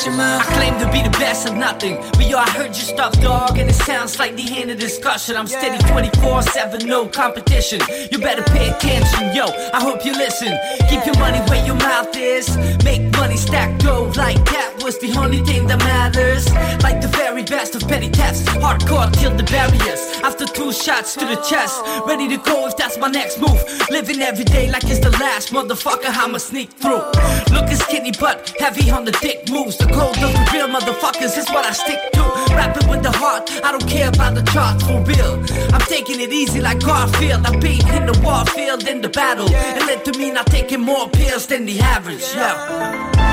[0.00, 0.48] Out your mouth.
[0.48, 1.96] I claim to be the best of nothing.
[2.12, 5.36] But yo, I heard your stuff, dog, and it sounds like the end of discussion.
[5.36, 7.80] I'm steady 24 7, no competition.
[8.10, 9.46] You better pay attention, yo.
[9.72, 10.56] I hope you listen.
[10.88, 12.56] Keep your money where your mouth is.
[12.84, 16.50] Make money stack dough like that was the only thing that matters.
[16.82, 18.42] Like the very best of petty thefts.
[18.44, 20.00] Hardcore killed the barriers.
[20.22, 21.82] After two shots to the chest.
[22.06, 23.60] Ready to go if that's my next move.
[23.90, 26.10] Living every day like it's the last motherfucker.
[26.10, 27.04] I'ma sneak through.
[27.52, 29.76] Looking skinny but heavy on the dick moves.
[29.76, 32.22] The code of the real motherfuckers is what I stick to.
[32.54, 33.50] Rapping with the heart.
[33.64, 35.34] I don't care about the charts for real.
[35.74, 37.46] I'm taking it easy like Garfield.
[37.46, 39.48] I've been in the war field in the battle.
[39.48, 42.24] It led to me not taking more pills than the average.
[42.34, 43.29] Yeah.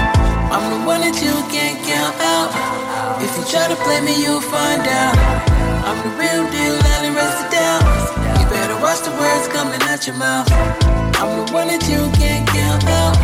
[0.48, 2.56] I'm the one that you can't count out.
[3.20, 5.16] If you try to play me, you'll find out.
[5.84, 7.84] I'm the real deal, I'll erase it down.
[8.40, 10.48] You better watch the words coming out your mouth.
[11.20, 13.20] I'm the one that you can't count out.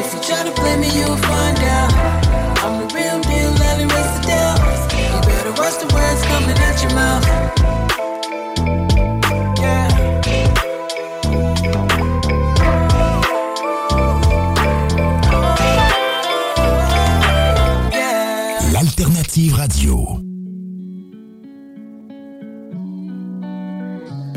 [0.00, 1.92] If you try to play me, you'll find out.
[2.64, 4.56] I'm the real deal, I'll erase it down.
[4.96, 7.95] You better watch the words coming out your mouth.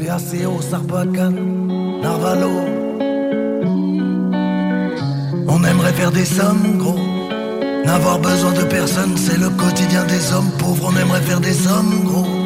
[0.10, 2.50] ACO, Sarbacane, Narvalo.
[5.48, 7.00] On aimerait faire des sommes, gros.
[7.86, 10.92] N'avoir besoin de personne, c'est le quotidien des hommes pauvres.
[10.92, 12.39] On aimerait faire des sommes, gros.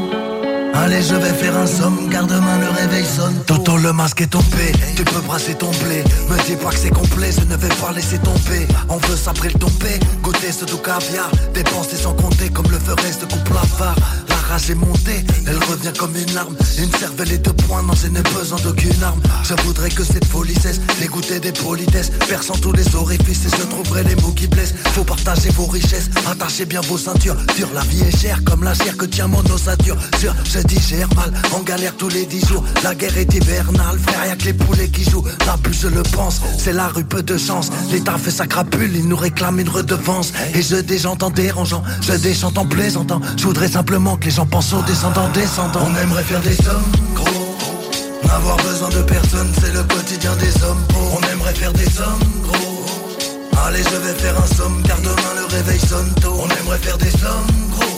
[0.75, 3.35] Allez, je vais faire un somme, garde-main, le réveil sonne.
[3.45, 6.03] Tonton, le masque est tombé, tu peux brasser ton blé.
[6.29, 8.67] Me dis pas que c'est complet, je ne vais pas laisser tomber.
[8.89, 11.29] On veut s'après le tomber, goûter ce doux caviar.
[11.53, 13.95] Dépenser sans compter, comme le ferait ce couple phare.
[14.29, 16.55] La rage est montée, elle revient comme une arme.
[16.79, 19.21] Une cervelle et deux points, non, je n'ai besoin d'aucune arme.
[19.43, 22.11] Je voudrais que cette folie cesse, dégoûter des politesses.
[22.27, 24.73] Perçant tous les orifices et je trouverai les mots qui blessent.
[24.95, 27.35] Faut partager vos richesses, attachez bien vos ceintures.
[27.55, 29.97] Dur, la vie est chère, comme la chair que tient mon ossature.
[30.63, 32.63] Digère mal, on galère tous les dix jours.
[32.83, 35.23] La guerre est hivernale, frère, y'a que les poulets qui jouent.
[35.45, 37.69] La je le pense, c'est la rue, peu de chance.
[37.91, 40.31] L'État fait sa crapule, il nous réclame une redevance.
[40.55, 43.19] Et je déjante en dérangeant, je déchante en plaisantant.
[43.37, 45.87] Je voudrais simplement que les gens pensent aux descendants, descendants.
[45.91, 47.57] On aimerait faire des sommes, gros.
[48.23, 50.83] N'avoir besoin de personne, c'est le quotidien des hommes.
[51.11, 52.85] On aimerait faire des sommes, gros.
[53.65, 56.33] Allez, je vais faire un somme, car demain le réveil sonne tôt.
[56.39, 57.92] On aimerait faire des sommes, gros.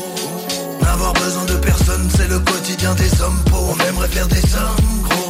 [0.95, 3.75] N'avoir besoin de personne, c'est le quotidien des hommes pauvres.
[3.77, 5.24] On aimerait faire des sommes, gros.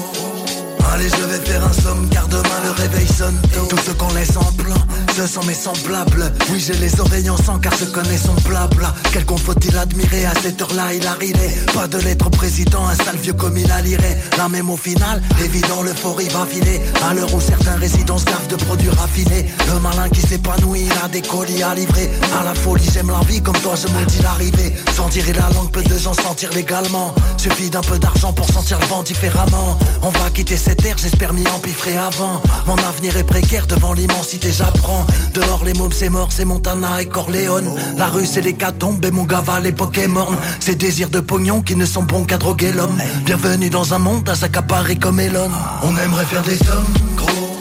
[0.95, 3.37] Allez, je vais faire un somme, car demain le réveil sonne.
[3.69, 4.77] Tout ce qu'on laisse en plan,
[5.17, 6.31] je sens mes semblables.
[6.49, 8.93] Oui, j'ai les oreilles en sang, car je connais son blabla.
[9.11, 11.53] Quelqu'un faut-il admirer, à cette heure-là, il arrivait.
[11.73, 14.15] Pas de lettre au président, un sale vieux comme il a liré.
[14.37, 16.79] La même au final, évident, l'euphorie va filer.
[17.05, 19.47] À l'heure où certains résidents se de produits raffinés.
[19.73, 22.09] Le malin qui s'épanouit, il a des colis à livrer.
[22.39, 24.73] À la folie, j'aime la vie, comme toi, je maudis l'arrivée.
[24.95, 27.13] Sentir la langue, peu de gens sentir légalement.
[27.35, 29.77] Suffit d'un peu d'argent pour sentir le vent différemment.
[30.01, 32.41] On va quitter cette j'espère m'y empiffrer avant.
[32.67, 35.05] Mon avenir est précaire devant l'immensité, j'apprends.
[35.33, 37.73] Dehors, les mômes, c'est mort, c'est Montana et Corleone.
[37.97, 40.37] La rue, c'est les et mon gava, est morne.
[40.59, 42.97] Ces désirs de pognon qui ne sont bons qu'à droguer l'homme.
[43.25, 45.49] Bienvenue dans un monde à s'accaparer comme Elon.
[45.83, 47.57] On aimerait faire des sommes, gros.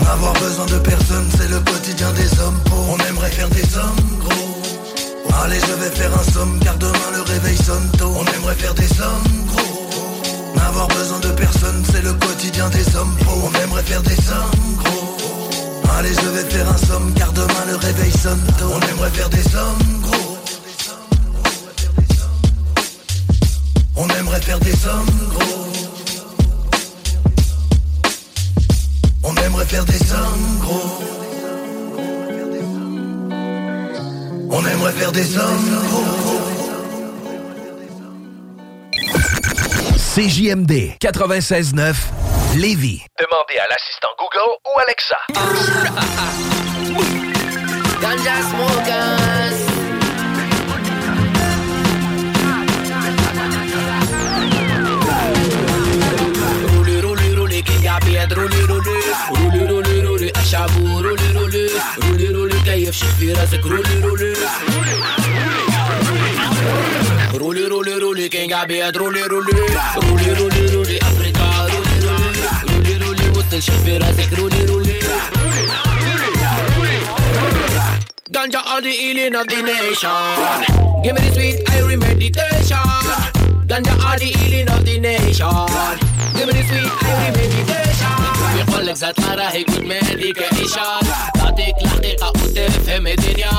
[0.00, 2.96] N'avoir besoin de personne, c'est le quotidien des hommes pauvres.
[2.98, 5.40] On aimerait faire des sommes, gros.
[5.42, 8.12] Allez, je vais faire un somme, car demain le réveil sonne tôt.
[8.14, 9.69] On aimerait faire des sommes, gros.
[10.56, 13.50] N'avoir besoin de personne, c'est le quotidien des hommes pauvres.
[13.52, 15.16] On aimerait faire des sommes, gros.
[15.98, 18.40] Allez, je vais faire un somme, car demain le réveil sonne.
[18.62, 20.38] On aimerait faire des sommes, gros.
[23.96, 25.66] On aimerait faire des sommes, gros.
[29.22, 31.02] On aimerait faire des sommes, gros.
[34.52, 36.29] On aimerait faire des sommes, gros.
[40.20, 41.96] CJMD 96.9
[42.60, 43.00] Lévis.
[43.18, 45.16] Demandez à l'assistant Google ou Alexa.
[67.40, 69.52] رولي رولي رولي كينج عبيد رولي رولي
[69.96, 75.00] رولي رولي رولي افريكا رولي رولي رولي رولي وصل شيخ في راسك رولي رولي
[78.30, 81.02] Ganja are the healing of the nation.
[81.02, 82.78] Give me the sweet Irie meditation.
[83.70, 85.66] Ganja are the healing of the nation.
[86.36, 87.90] Give me the sweet Irie meditation.
[88.54, 91.06] بيقول لك ذات راهي good medication.
[91.34, 93.50] تعطيك الحقيقة وتفهم الدنيا.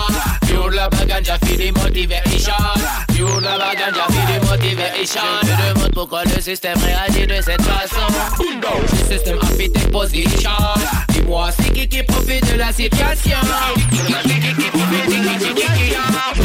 [0.46, 3.11] Pure la ganja في des motivation.
[3.21, 5.29] Pure la ganja في des motivation.
[5.43, 8.07] Je me demande pourquoi le système réagit de cette façon.
[8.39, 10.51] Le système a fait tes positions.
[11.13, 13.41] Dis-moi, c'est qui qui profite de la situation?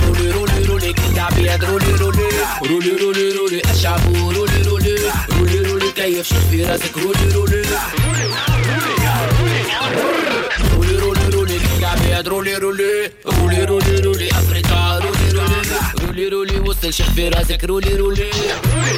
[0.05, 2.33] Roulez, roulez, roulez, qui t'a bien roulez, roulez
[2.69, 4.99] Roulez, roulez, roulez, الشعبو roulez, roulez
[5.35, 7.65] Roulez, roulez, كيف شوف في راسك roulez, roulez
[10.75, 15.14] Roulez, roulez, roulez, qui t'a bien roulez, roulez Roulez, roulez, roulez, أفريقيا roulez,
[16.16, 18.30] رولي رولي وصل شيخ في راسك رولي رولي.
[18.76, 18.92] رولي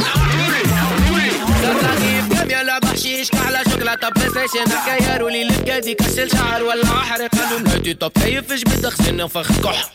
[2.30, 3.62] رولي يلا بحشيش كحلة
[3.94, 6.62] طب بلاي ستيشن يا رولي للكادي كسل شعر.
[6.62, 7.94] ولا أحرق قالوا هاتي.
[7.94, 9.90] طب كيف اش بدك؟ سنة فخ كح.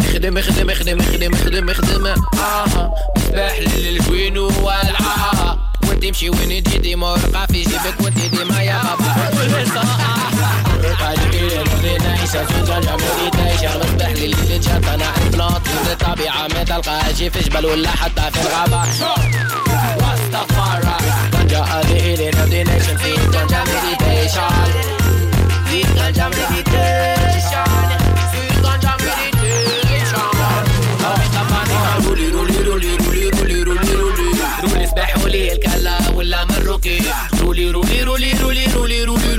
[0.00, 2.94] اخدم اخدم اخدم اخدم اخدم اخدم آه.
[3.16, 3.78] مصباح آه.
[3.78, 5.58] للجوين والعاه
[6.00, 9.08] تمشي وين تجي مرقة في جيبك وانت ديما يا بابا.
[11.04, 15.48] عجبني الأرض نعيشة في جنة مولي تعيشة نفتح لي اللي تشطى أنا نطلع
[15.92, 18.82] الطبيعة ما تلقاهاش في جبل ولا حتى في الغابة
[19.98, 20.80] واستغفر
[21.32, 24.48] جنجة هذه الأرض نعيشة في جنجة مديتيشن
[25.66, 27.64] في جنجة مديتيشن
[28.32, 30.08] في جنجة مديتيشن
[32.06, 34.30] رولي رولي رولي رولي رولي رولي رولي
[34.62, 35.58] رولي سباحولي
[36.28, 37.04] ولا مركب
[37.42, 39.34] رولي رولي رولي رولي رولي رولي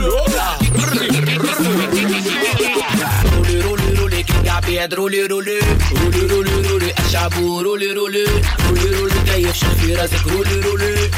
[3.34, 5.60] رولي رولي رولي كينج عبيد رولي رولي
[6.02, 8.26] رولي رولي رولي الشعبو رولي رولي
[8.70, 11.10] رولي رولي كيف شوف في راسك رولي رولي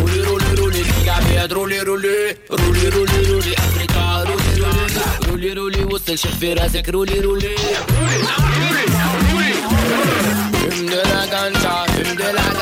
[0.00, 4.88] رولي رولي رولي كينج عبيد رولي رولي رولي رولي رولي افريقيا رولي رولي
[5.28, 8.18] رولي رولي وصل شوف في راسك رولي رولي رولي
[8.70, 8.84] رولي
[9.32, 9.54] رولي
[10.74, 12.53] Him de la ganja, him de la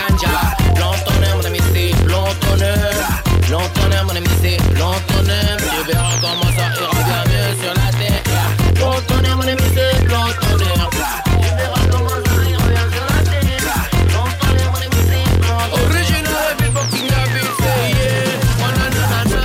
[4.82, 5.56] c'est l'entonneur.
[5.58, 8.22] Tu verras comment ça ira bien mieux sur la terre.
[8.80, 10.90] L'entonneur, mon ami, c'est l'entonneur.
[10.90, 10.98] Tu
[11.56, 13.64] verras comment ça ira bien sur la terre.
[14.12, 15.82] L'entonneur, mon ami, c'est l'entonneur.
[15.84, 18.60] Original, people king of it, say yeah.
[18.60, 19.42] Oh, na, na, na, na.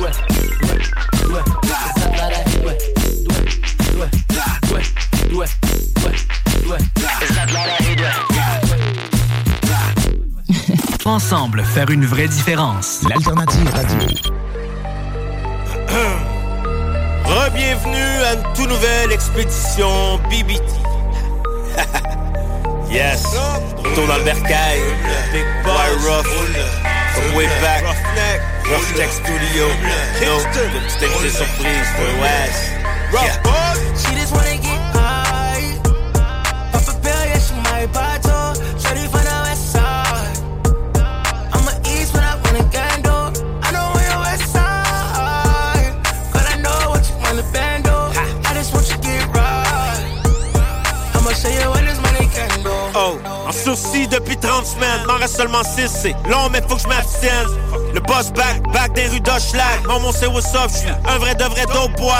[0.00, 0.14] Ouais,
[0.62, 0.82] ouais,
[1.32, 1.44] ouais.
[1.96, 2.78] Ça, là, là, ouais,
[3.26, 3.40] ouais,
[3.96, 4.10] ouais,
[4.70, 4.84] ouais,
[5.32, 5.50] ouais, ouais,
[6.70, 6.80] ouais.
[7.34, 8.00] Ça, là, là, ouais.
[11.04, 13.00] Ensemble, faire une vraie différence.
[13.08, 13.98] L'alternative radio.
[17.24, 20.62] Re-bienvenue à une toute nouvelle expédition BBT.
[22.90, 23.24] yes.
[23.76, 24.80] Retour dans le bercail.
[25.32, 26.26] Big Boy Rough.
[27.14, 27.84] From way back.
[28.68, 29.68] Rough Tech Studio.
[30.22, 32.72] No, une petite surprise pour West.
[33.12, 33.76] Rough boy.
[33.96, 35.78] She just wanna get high.
[36.72, 38.15] Pop a pill, yeah, she my bottle.
[53.76, 57.46] Sursis depuis 30 semaines, m'en reste seulement 6, c'est long mais faut que je m'abstienne.
[57.94, 61.44] Le boss back, back des rues d'Hochelag, mon c'est what's up, j'suis un vrai de
[61.44, 62.10] vrai dope boy.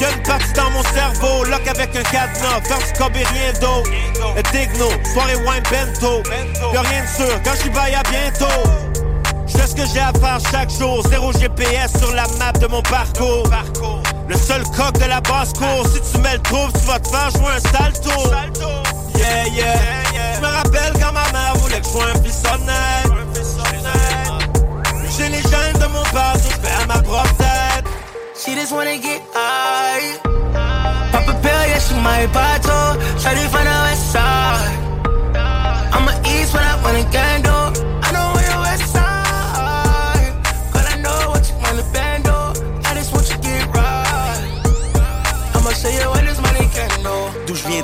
[0.00, 3.52] Y'a une partie dans mon cerveau, lock avec un cadenas, faire du cob et rien
[3.60, 3.90] d'autre.
[4.52, 6.22] Digno, soirée wine bento,
[6.72, 8.70] y'a rien de sûr, quand j'suis bail à bientôt.
[9.46, 12.82] J'fais ce que j'ai à faire chaque jour, zéro GPS sur la map de mon
[12.82, 13.48] parcours.
[14.28, 17.08] Le seul coq de la basse cour, si tu mets le trouble, tu vas te
[17.08, 18.10] faire jouer un salto.
[19.18, 20.05] Yeah, yeah,
[20.36, 23.10] Je me rappelle quand ma mère voulait que je sois un fils honnête.
[25.16, 27.86] J'ai les gènes de mon père, je à ma propre tête.
[28.34, 30.18] She just wanna get high.
[31.10, 33.00] Pop a pill, yeah, she my bottle.
[33.18, 34.76] Shorty from the west side.
[35.94, 37.45] I'm a east when I want a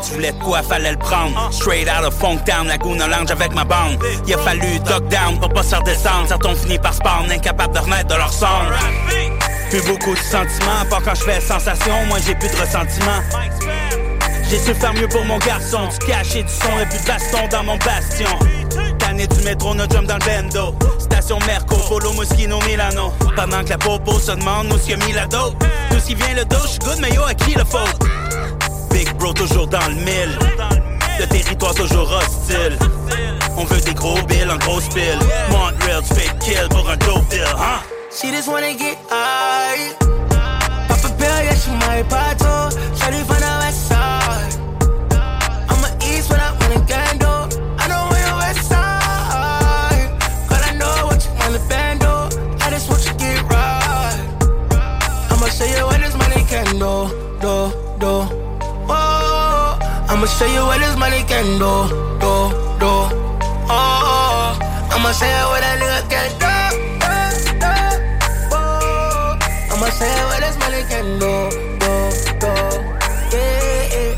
[0.03, 1.49] tu voulais quoi, fallait le prendre.
[1.53, 3.99] Straight out of Funk Town, Laguna Lounge avec ma bande.
[4.27, 6.29] Il a fallu dog down pour pas se faire descendre.
[6.29, 8.63] Certains ont fini par spawn, incapables de remettre de leur sang.
[9.71, 13.23] Plus beaucoup de sentiments, pas quand je fais sensation, moi j'ai plus de ressentiment.
[14.51, 17.49] J'ai su faire mieux pour mon garçon, du cash du son et plus de baston
[17.51, 18.29] dans mon bastion.
[18.99, 20.75] Tanné du métro, no jump dans le bendo.
[20.99, 23.13] Station Merco, Polo, Moschino, Milano.
[23.35, 25.27] Pendant que la popo se demande où ce a mis la.
[25.27, 27.97] D'où ce qui vient le dos, j'suis good, mais yo, à qui le faute?
[28.93, 30.39] Big bro, toujours dans le mille.
[31.19, 32.79] Le territoire toujours hostile.
[33.57, 35.19] On veut des gros bills en grosse pile.
[35.51, 37.81] Montreal, tu fais kill pour un dope deal, hein?
[38.11, 39.95] She just wanna get high.
[40.89, 42.71] Pop a pill, yeah, she my bottle.
[42.97, 44.53] Shorty from the west side.
[45.69, 47.49] I'm a east when I want a candle.
[47.79, 50.11] I know where your west side.
[50.49, 52.29] Cause I know what you wanna bando.
[52.61, 54.19] I just want you get right.
[55.31, 57.09] I'ma show you what this money can do,
[57.41, 58.42] do, do.
[60.33, 61.89] Oh, I'ma show you what this money can do,
[62.21, 62.93] do, do.
[63.69, 64.59] Oh,
[64.91, 66.53] I'ma show you what that nigga can do.
[67.03, 67.15] do,
[67.61, 67.73] do.
[68.51, 69.37] Oh,
[69.71, 71.33] I'ma you what this money can do,
[71.81, 71.93] do,
[72.41, 72.53] do.
[73.37, 74.17] Yeah, yeah.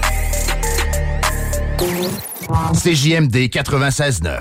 [2.75, 4.41] CJMD 96.9.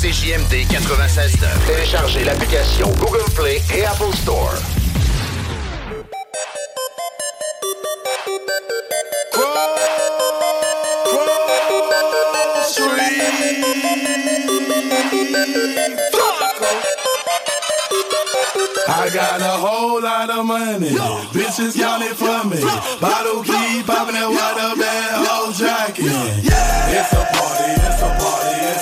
[0.00, 1.48] CJMD 96.9.
[1.66, 4.54] Téléchargez l'application Google Play et Apple Store.
[19.46, 20.90] A whole lot of money.
[21.30, 22.60] Bitches count it for me.
[23.00, 25.52] Bottle keep popping that water bad whole
[27.12, 28.75] a party, it's a party, it's a party.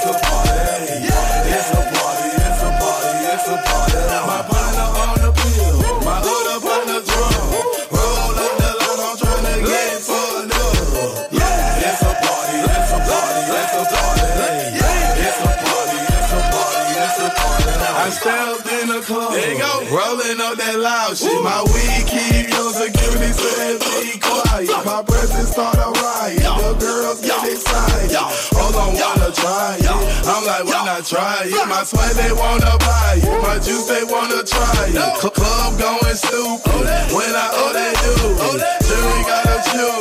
[19.95, 21.39] Rolling up that loud shit.
[21.47, 24.67] My weed keep your security says be quiet.
[24.83, 26.43] My presence start a riot.
[26.43, 28.11] The girls get excited.
[28.59, 29.87] Hold on, wanna try it.
[30.27, 31.55] I'm like, why not try it?
[31.71, 33.39] My sweat they wanna buy it.
[33.39, 34.99] My juice they wanna try it.
[35.31, 37.15] Club going stupid.
[37.15, 38.15] When I they do.
[38.51, 38.75] it.
[38.83, 39.95] Jury got a chew.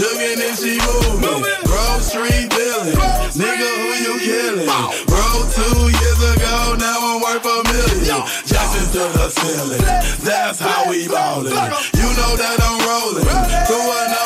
[0.00, 1.44] Jugging and she moving.
[1.68, 2.96] Grove Street dealing.
[3.36, 4.68] Nigga, who you killing?
[5.04, 8.20] Bro, two years ago, now I'm worth a million.
[8.44, 9.82] Jackson to the ceiling.
[10.22, 11.52] That's how we ballin'.
[11.94, 13.26] You know that I'm rolling.
[13.66, 14.25] Through another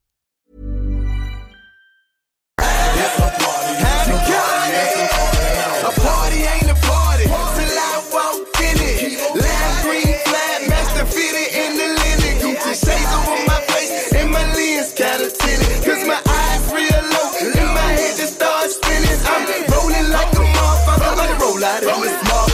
[5.83, 9.15] A party ain't a party till I walk in it.
[9.31, 12.35] Lime green flat, master fitted in the linen.
[12.43, 15.83] Gucci shades over my face and my lens kinda tinted.
[15.85, 19.19] Cause my eyes real low and my head just starts spinning.
[19.25, 22.50] I'm rolling like a motherfucker, a roll out in this.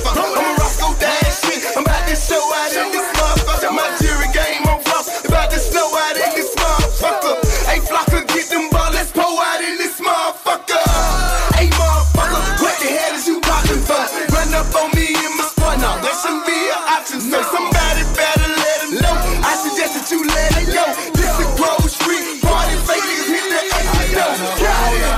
[14.58, 16.02] Up on me in my spot now.
[16.02, 19.16] That shouldn't be an option, so somebody better let him know.
[19.46, 20.86] I suggest that you let it go.
[21.14, 24.34] This is Grove Street, party fakers hit the exit door.
[24.58, 25.14] Got it.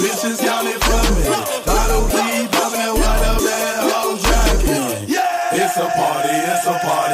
[0.00, 1.36] Bitches counting for me.
[1.68, 5.04] Bottle keep popping that water bed, whole jacket.
[5.54, 7.13] It's a party, it's a party,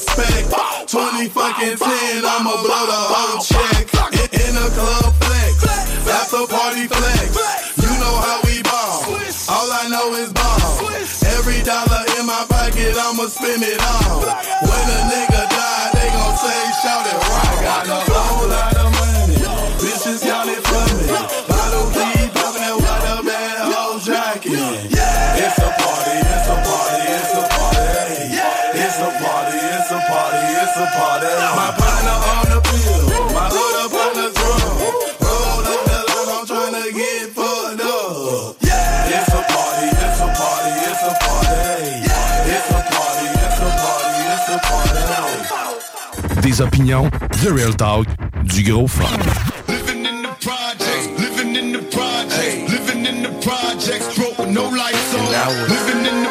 [0.00, 0.88] for respect.
[0.88, 3.86] 20 fucking 10, I'ma blow the whole check.
[4.32, 5.64] In, a club flex,
[6.08, 7.36] after party flex.
[7.76, 9.04] You know how we ball.
[9.48, 10.90] All I know is ball.
[11.38, 14.20] Every dollar in my pocket, I'ma spend it all.
[14.20, 17.29] When a nigga die, they gon' say, shout it
[30.50, 31.32] it's a party.
[31.56, 34.60] My partner on the pill, my other partner drum.
[35.22, 38.56] Roll up the line, I'm tryna get fucked up.
[38.60, 42.06] It's a party, it's a party, it's a party.
[42.50, 46.40] It's a party, it's a party, it's a party.
[46.40, 47.10] Des opinions,
[47.42, 48.06] The Real Talk,
[48.44, 49.20] du gros fun.
[49.68, 54.68] Living in the projects, living in the projects, living in the projects, broke with no
[54.68, 55.28] lights on.
[55.68, 56.30] Living in the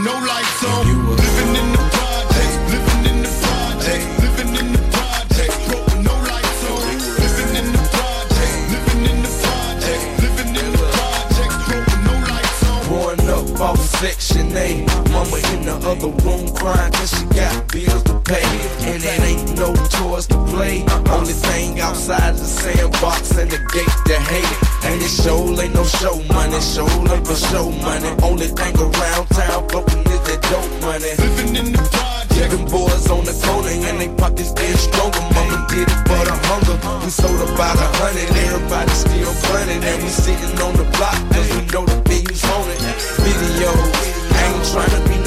[0.00, 0.86] with no lights on.
[1.16, 6.14] Living in the projects, living in the projects, living in the projects, broke with no
[6.14, 6.80] lights on.
[7.20, 12.14] Living in the projects, living in the projects, living in the projects, broke with no
[12.32, 12.80] lights on.
[12.88, 14.86] Growing up, was Section A.
[15.10, 18.44] Mama in the other room crying cause she got bills pay.
[18.86, 20.84] And it ain't no toys to play.
[21.10, 24.44] Only thing outside is the sandbox and the gate to hate.
[24.44, 24.58] It.
[24.84, 28.10] And it show ain't no show money, show ain't for show money.
[28.22, 31.12] Only thing around town floating is that dope money.
[31.18, 32.50] Living in the project.
[32.50, 35.20] Them boys on the corner and they pockets getting stronger.
[35.36, 36.76] Mama did it for the hunger.
[37.04, 39.84] We sold about a hundred, everybody still running.
[39.84, 42.80] And we sitting on the block cause we know the things on it.
[43.20, 44.10] Videos.
[44.32, 45.19] I ain't tryna be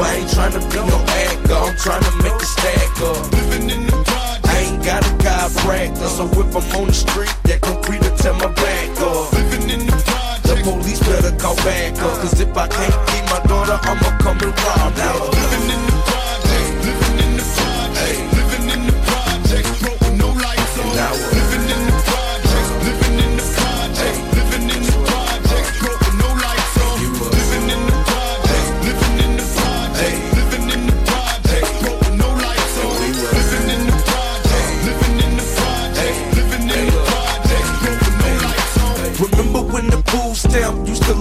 [0.00, 1.54] I ain't tryna be no actor.
[1.54, 3.32] I'm tryna make a stack up.
[3.32, 4.46] Living in the project.
[4.46, 8.34] I ain't got a chiropractor, so if I'm on the street, that concrete will tear
[8.34, 9.32] my back up.
[9.32, 10.46] Living in the project.
[10.46, 14.38] The police better call back up, cause if I can't keep my daughter, I'ma come
[14.42, 15.30] and rob now.
[15.30, 16.03] Living in the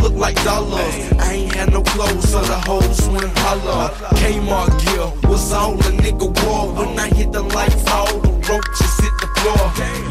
[0.04, 0.96] look like dollars?
[1.20, 3.90] I ain't had no clothes, so the hoes went holler.
[4.20, 6.74] Kmart gear was all a nigga wore.
[6.76, 9.64] When I hit the lights, all the roaches hit the floor.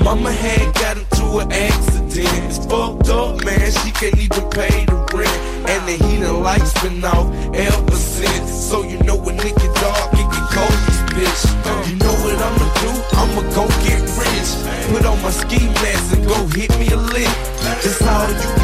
[0.02, 2.44] Mama had got into an accident.
[2.48, 3.70] It's fucked up, man.
[3.70, 5.38] She can't even pay the rent.
[5.70, 8.50] And the heating lights been off ever since.
[8.50, 11.42] So you know when it get dark, it get cold, this bitch.
[11.88, 12.90] You know what I'ma do?
[13.20, 14.50] I'ma go get rich.
[14.90, 17.34] Put on my ski mask and go hit me a lick.
[17.60, 18.61] That's all you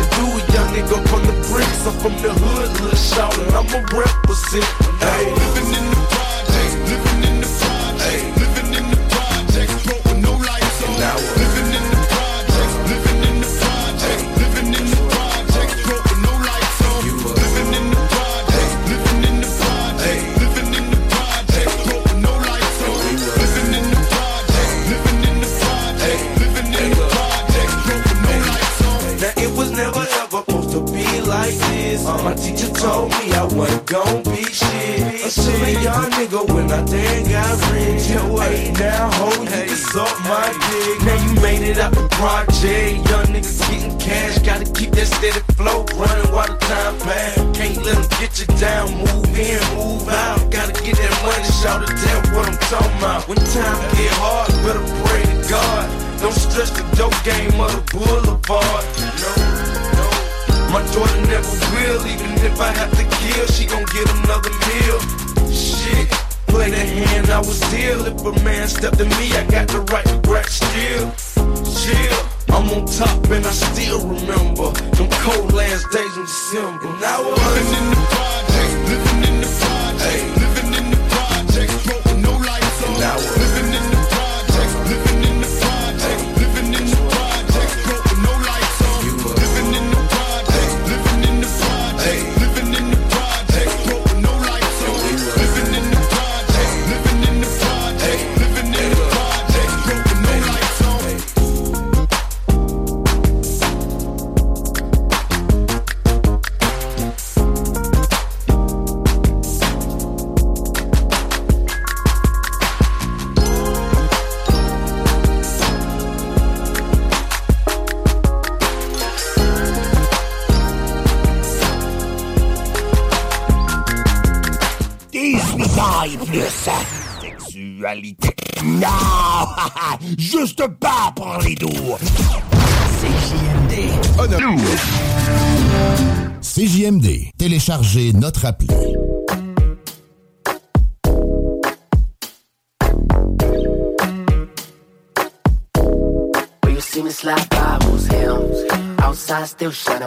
[0.90, 1.86] young from the bricks.
[1.86, 4.64] I'm from the hood, little shout, and I'ma represent.
[5.00, 5.57] Hey,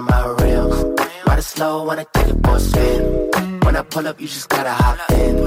[0.01, 0.83] shining my rims.
[1.25, 3.59] Ride it slow, wanna take it for a spin.
[3.63, 5.41] When I pull up, you just gotta hop in.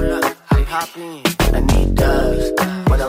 [1.53, 2.04] I need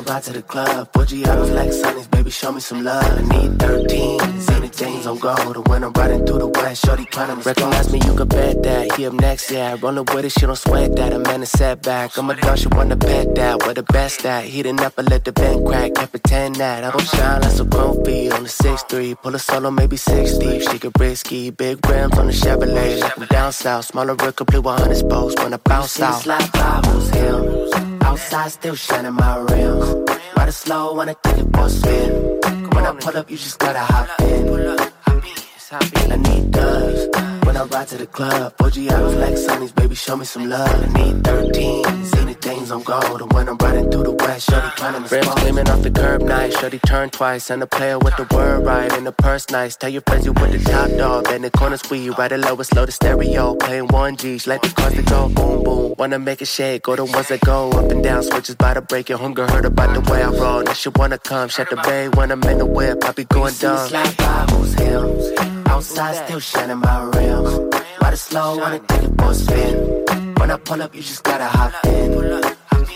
[0.06, 3.02] Ride to the club, Buggiatos like Sonny's, baby, show me some love.
[3.02, 5.56] I need 13, Zany James on gold.
[5.56, 8.92] And when I'm riding through the west, shorty tryna recognize me, you can bet that.
[8.92, 9.76] He up next, yeah.
[9.82, 11.12] Rolling with it, she don't sweat that.
[11.12, 12.16] A man is setback.
[12.16, 13.64] I'm a dog, she wanna pet that.
[13.64, 14.44] Where the best at?
[14.44, 16.84] He didn't never let the band crack, can't pretend that.
[16.84, 17.70] I don't shine like some
[18.04, 19.20] feet on the 6'3.
[19.20, 20.62] Pull a solo, maybe 6 deep.
[20.62, 21.50] She get risky.
[21.50, 23.00] Big rims on the Chevrolet.
[23.00, 23.86] Like I'm down south.
[23.86, 26.22] Smaller rig, complete 100 spokes when I bounce out.
[26.22, 27.85] Slide by, who's him?
[28.06, 29.88] Outside still shining my rims.
[30.36, 32.12] Ride it slow, wanna take it for a spin.
[32.74, 34.95] When I pull up, you just gotta hop in.
[36.12, 37.08] I need dubs.
[37.46, 38.54] when I ride to the club.
[38.60, 40.68] OG of flex on these, baby, show me some love.
[40.68, 43.22] I need 13, see the things on gold.
[43.22, 46.22] And when I'm riding through the west, shorty climbing the Rims gleaming off the curb,
[46.22, 46.58] nice.
[46.58, 48.92] Shorty turn twice, and a player with the word right.
[48.92, 49.76] And the purse nice.
[49.76, 51.28] Tell your friends you with the top dog.
[51.28, 53.54] And the corner squeeze, ride it low and slow the stereo.
[53.54, 55.94] Playing 1G, let the cars that go boom boom.
[55.98, 58.22] Wanna make it shake, go the ones that go up and down.
[58.22, 60.62] Switches by the break, your hunger heard about the way I roll.
[60.62, 63.04] Now she wanna come, shut the bay when I'm in the whip.
[63.04, 63.88] I be going dumb.
[63.88, 65.65] Slide by who's him.
[65.76, 67.52] Outside still shining my rims.
[68.00, 70.34] Ride it slow, wanna take it for spin.
[70.38, 72.12] When I pull up, you just gotta hop in.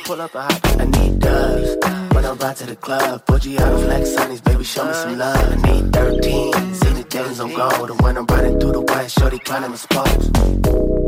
[0.04, 1.76] Pull up, I need dubs.
[2.14, 4.94] When I ride to the club, you out of flex on these, baby, show me
[4.94, 5.36] some love.
[5.36, 7.90] I need 13, see the days on gold.
[7.90, 10.99] And when I'm riding through the west, shorty climbing the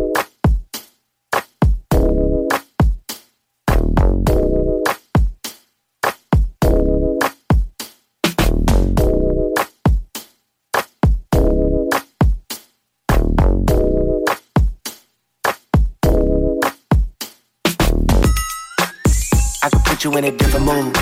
[20.03, 20.95] put you in a different mood.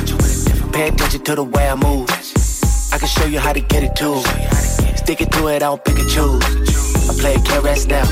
[0.72, 2.11] Pay attention to the way I move.
[2.92, 4.20] I can show you how to get it too.
[4.96, 7.09] Stick it to it, I don't pick and choose.
[7.09, 8.05] I play it, can't rest now.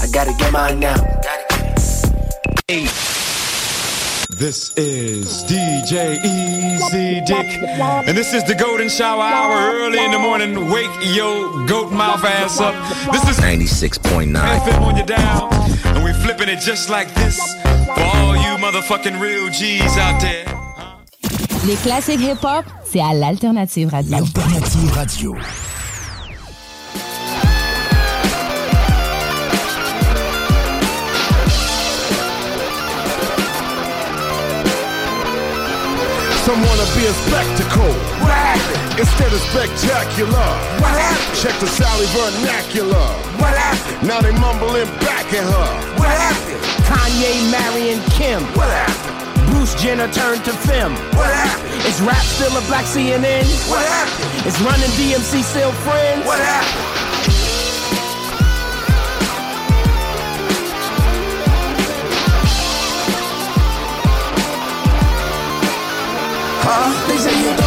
[0.00, 0.96] I gotta get mine now.
[4.40, 7.46] This is DJ Easy Dick,
[8.08, 10.70] and this is the Golden Shower Hour early in the morning.
[10.70, 12.74] Wake your goat mouth ass up.
[13.12, 15.59] This is 96.9 FM on your dial, and we
[16.30, 17.38] flipping it just like this
[17.86, 20.44] for all you motherfucking real G's out there.
[21.66, 24.16] Les classiques hip-hop, c'est à l'Alternative Radio.
[24.16, 25.36] Alternative Radio.
[36.44, 37.94] Some wanna be a spectacle.
[38.20, 38.30] What?
[38.30, 39.00] Happened?
[39.00, 40.30] Instead of spectacular.
[40.30, 40.90] What?
[40.90, 41.36] Happened?
[41.42, 43.08] Check the Sally vernacular.
[43.38, 43.54] What?
[43.56, 44.08] Happened?
[44.08, 45.98] Now they mumbling back her.
[45.98, 46.60] What happened?
[46.90, 48.42] Kanye marrying Kim.
[48.58, 49.46] What happened?
[49.50, 50.92] Bruce Jenner turned to Fem.
[51.14, 51.86] What happened?
[51.86, 53.46] Is rap still a black CNN?
[53.70, 54.46] What happened?
[54.46, 56.26] Is running DMC still friends?
[56.26, 57.00] What happened?
[66.62, 67.08] Huh?
[67.08, 67.59] They say you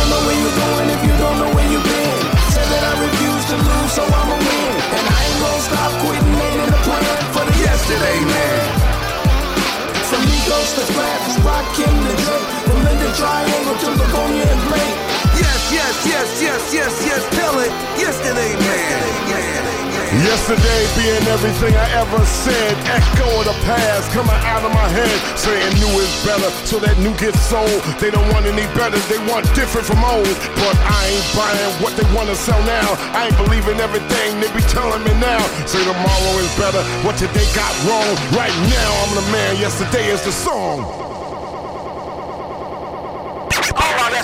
[10.93, 14.97] To Flaps, Rakim Drake, from Linda Triangle to Livonia and Blake.
[15.41, 17.71] Yes, yes, yes, yes, yes, yes, tell it.
[17.97, 19.27] Yesterday, man.
[19.27, 19.92] Yesterday
[20.95, 22.73] being everything I ever said.
[22.85, 25.17] Echo of the past coming out of my head.
[25.37, 27.81] Saying new is better, so that new gets sold.
[27.99, 30.29] They don't want any better, they want different from old.
[30.57, 32.95] But I ain't buying what they wanna sell now.
[33.13, 35.41] I ain't believing everything they be telling me now.
[35.65, 38.13] Say tomorrow is better, what today got wrong.
[38.37, 41.12] Right now I'm the man, yesterday is the song.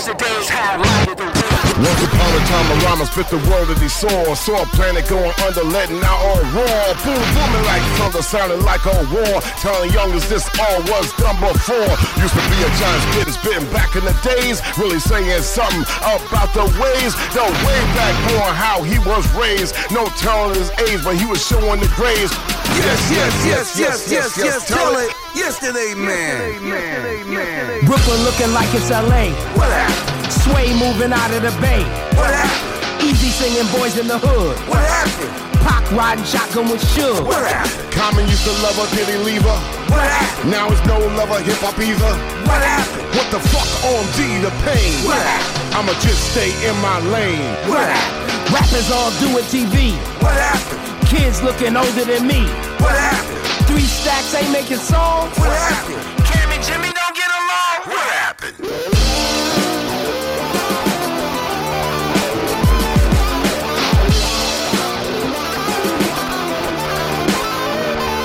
[0.00, 1.60] All our yesterday's the world.
[1.80, 4.32] Once upon a time, a rhymer spit the word that he saw.
[4.32, 6.84] Saw a planet going under, letting out all raw.
[7.04, 9.44] Boom, booming like thunder, sounding like a war.
[9.60, 11.92] Telling youngers this all was done before.
[12.16, 14.64] Used to be a giant spit, spitting back in the days.
[14.80, 17.12] Really saying something about the ways.
[17.36, 19.76] The way back on how he was raised.
[19.92, 22.32] No telling his age, but he was showing the grades.
[22.80, 25.12] Yes, yes, yes, yes, yes, yes, tell it.
[25.34, 26.58] Yesterday, man.
[26.62, 27.84] Yesterday, man.
[27.86, 29.30] Brooklyn looking like it's LA.
[29.54, 30.32] What happened?
[30.32, 31.82] Sway moving out of the bay.
[32.18, 33.06] What happened?
[33.06, 34.58] Eazy singing boys in the hood.
[34.68, 35.30] What happened?
[35.62, 37.22] Pac riding shotgun with Suge.
[37.24, 37.92] What happened?
[37.92, 39.60] Common used to love her, did he leave her?
[39.88, 40.50] What happened?
[40.50, 42.14] Now it's no lover, hip hop either.
[42.50, 43.06] What happened?
[43.14, 44.98] What the fuck on D the pain?
[45.06, 45.78] What happened?
[45.78, 47.54] I'ma just stay in my lane.
[47.70, 48.50] What happened?
[48.50, 49.94] Rappers all doing TV.
[50.18, 50.82] What happened?
[51.06, 52.69] Kids looking older than me.
[52.80, 53.68] What happened?
[53.68, 55.36] Three stacks ain't making songs.
[55.38, 56.00] What happened?
[56.24, 57.76] Cam and Jimmy don't get along.
[57.92, 58.56] What happened?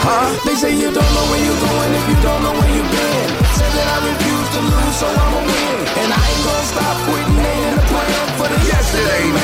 [0.05, 0.29] Huh?
[0.45, 3.27] They say you don't know where you're going if you don't know where you've been.
[3.59, 5.77] Said that I refuse to lose, so I'ma win.
[5.99, 9.34] And I ain't gonna stop quitting, ain't in the plan for the yesterday.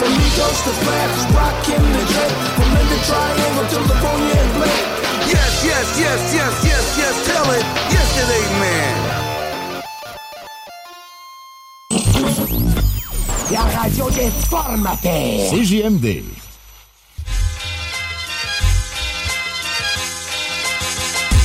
[0.00, 4.88] From Migos to Flaps, Rakim to Drake, from Linda Triangle to Livonia and Blake.
[5.28, 7.64] Yes, yes, yes, yes, yes, yes, tell it.
[7.92, 8.96] Yesterday, man.
[13.52, 15.50] La radio des formateurs.
[15.50, 16.49] CJMD.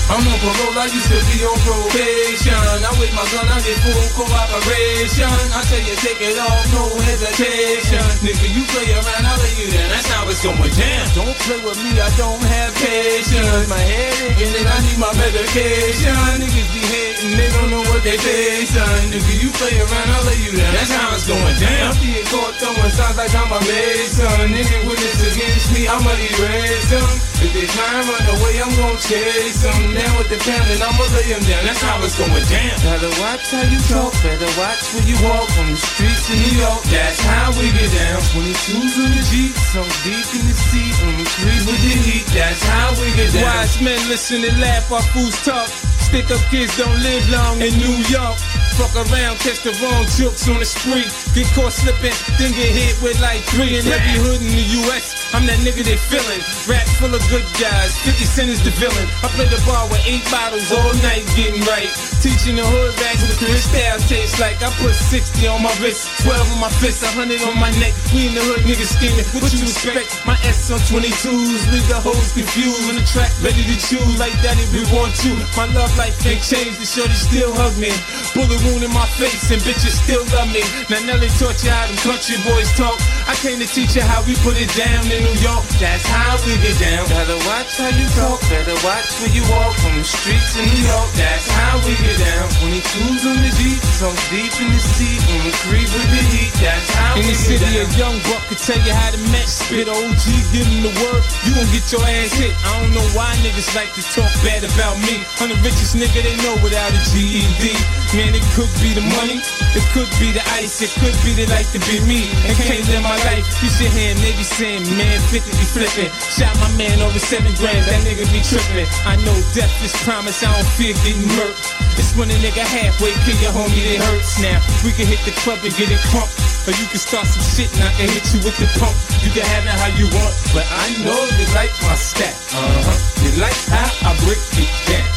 [0.06, 2.54] I'm on parole, I used to be on probation.
[2.54, 5.26] I with my gun, I get full cooperation.
[5.50, 8.06] I tell you, take it off, no hesitation.
[8.22, 9.90] Nigga, you play around, I'll lay you down.
[9.90, 11.06] That's how it's going down.
[11.18, 13.66] Don't play with me, I don't have patience.
[13.66, 16.14] My head aching and I need my medication.
[16.38, 19.08] Niggas be hating, they don't know what they say, son.
[19.08, 20.72] Nigga, you play around, I'll lay you down.
[20.76, 21.96] That's how it's going down.
[21.96, 24.28] I'm being caught throwing signs like I'm a mason.
[24.44, 27.08] Any witness against me, I'ma erase them.
[27.40, 29.96] If they try and run away, I'm gon' chase them.
[29.96, 31.64] Now with the pounding, I'ma lay them down.
[31.64, 32.76] That's how it's going down.
[32.84, 36.56] Better watch how you talk, better watch where you walk on the streets of New
[36.60, 36.84] York.
[36.92, 38.20] That's how we get down.
[38.36, 42.28] 22s on the Jeep, so deep in the seat, on the creep with the heat.
[42.36, 43.48] That's how we get down.
[43.48, 45.95] Wise men listen and laugh while fools talk.
[46.16, 48.38] Stick up kids don't live long in New York.
[48.80, 51.12] Fuck around, catch the wrong jokes on the street.
[51.36, 55.15] Get caught slipping, then get hit with like three in every hood in the US.
[55.34, 56.42] I'm that nigga they feeling.
[56.70, 59.08] Rap full of good guys, 50 cent is the villain.
[59.26, 61.90] I play the bar with eight bottles all night getting right.
[62.22, 64.62] Teaching the hood rags what the style tastes like.
[64.62, 67.94] I put 60 on my wrist, 12 on my fist, 100 on my neck.
[68.14, 69.26] We in the hood niggas scheming.
[69.42, 70.26] What you expect?
[70.26, 72.90] My S on 22s, leave the hoes confused.
[72.90, 75.38] On the track, ready to choose like that if we want you.
[75.58, 77.94] My love life ain't changed, the shorty still hug me.
[78.34, 80.64] Bullet wound in my face and bitches still love me.
[80.90, 82.98] Now Nelly taught you how them country boys talk.
[83.30, 85.66] I came to teach you how we put it down in New York.
[85.82, 87.04] That's how we get down.
[87.10, 90.86] Better watch how you talk, better watch where you walk on the streets in New
[90.86, 91.10] York.
[91.18, 92.46] That's how we get down.
[92.62, 96.54] 22s on the Jeep, so deep in the seat, on the creep with the heat.
[96.62, 99.50] That's how in the city, get a young buck could tell you how to match.
[99.50, 101.22] Spit OG, give him the word.
[101.44, 102.54] You gon' get your ass hit.
[102.62, 105.26] I don't know why niggas like to talk bad about me.
[105.42, 107.74] I'm the richest nigga they know without a GED.
[108.14, 109.42] Man, it could be the money,
[109.76, 112.86] it could be the ice, it could be the like to be me and can't
[112.88, 113.44] live my life.
[113.60, 116.12] You should hear 'em, they be saying, man, 50 be flipping.
[116.32, 118.88] Shot my man over seven grand, that nigga be tripping.
[119.06, 121.76] I know death is promise, I don't fear getting murked.
[122.00, 124.60] It's when a nigga halfway kill your homie it hurts now.
[124.84, 126.30] We can hit the club and get it crump.
[126.68, 128.96] Or you can start some shit and I can hit you with the pump.
[129.22, 132.34] You can have it how you want, but I know you like my stat.
[132.52, 132.98] Uh-huh.
[133.22, 135.08] You like how I break it down.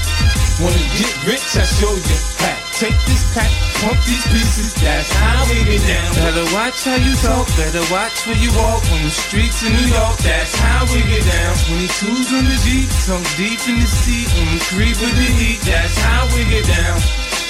[0.61, 2.68] Wanna get rich, I show you how.
[2.79, 3.51] Take this pack,
[3.83, 6.15] pump these pieces, that's how we get down.
[6.15, 9.91] Better watch how you talk, better watch where you walk on the streets of New
[9.91, 10.17] York.
[10.19, 11.57] That's how we get down.
[11.67, 15.61] 22s on the Jeep, so deep in the seat, on the creep with the heat.
[15.67, 17.48] That's how we get down.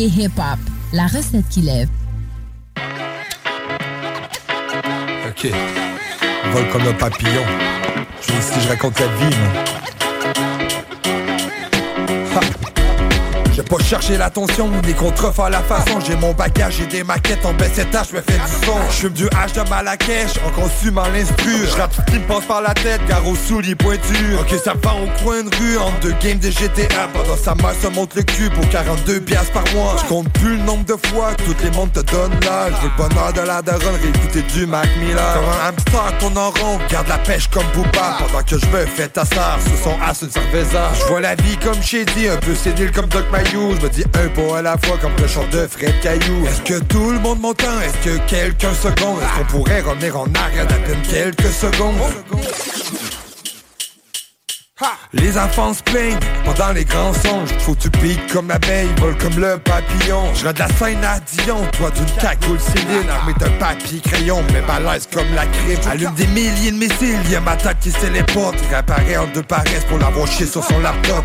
[0.00, 0.58] Et hip-hop.
[0.92, 1.88] La recette qui lève.
[5.28, 5.52] Ok.
[6.52, 7.44] Vol comme un papillon.
[8.22, 9.79] Je si je raconte la vie, man.
[13.60, 16.00] J'ai pas cherché l'attention ni contrefaire la façon.
[16.00, 18.78] J'ai mon bagage, j'ai des maquettes en baisse étage, je me fais du son.
[18.88, 22.46] Je fume du hache de Marrakech en consumant l'instru Je rappe ce qui me passe
[22.46, 24.38] par la tête, gare aux souliers pointus.
[24.40, 27.74] Ok ça va au coin de rue, entre deux games de GTA Pendant sa mère
[27.82, 29.96] se monte le cul pour 42 piastres par mois.
[30.02, 32.72] Je compte plus le nombre de fois que toutes les mondes te donnent l'âge.
[32.80, 35.34] Veux le bonheur de la daronne, réécouter du Mac Miller.
[35.34, 38.16] Comme un hamster tourne en rond, garde la pêche comme Booba.
[38.20, 40.88] Pendant que je me fais ta sœur sous son as une cerveza.
[40.98, 44.28] Je vois la vie comme Shady, un peu sénile comme Doc Je me dis un
[44.28, 46.46] pot à la fois comme le chant de Fred Caillou.
[46.46, 47.80] Est-ce que tout le monde m'entend?
[47.80, 51.96] Est-ce que quelqu'un seconde Est-ce qu'on pourrait revenir en arrière d'à peine quelques secondes?
[55.12, 57.50] Les enfants se plaignent pendant les grands songes.
[57.58, 60.32] Faut tu piques comme l'abeille, vole comme le papillon.
[60.34, 63.10] Je de la scène à Dion, toi d'une cagoule Céline.
[63.10, 67.40] Armée d'un papier crayon, mais balèze comme la crime Allume des milliers de missiles, y'a
[67.40, 71.24] ma tête qui se téléporte Réapparaît en deux paresses pour l'avoir chié sur son laptop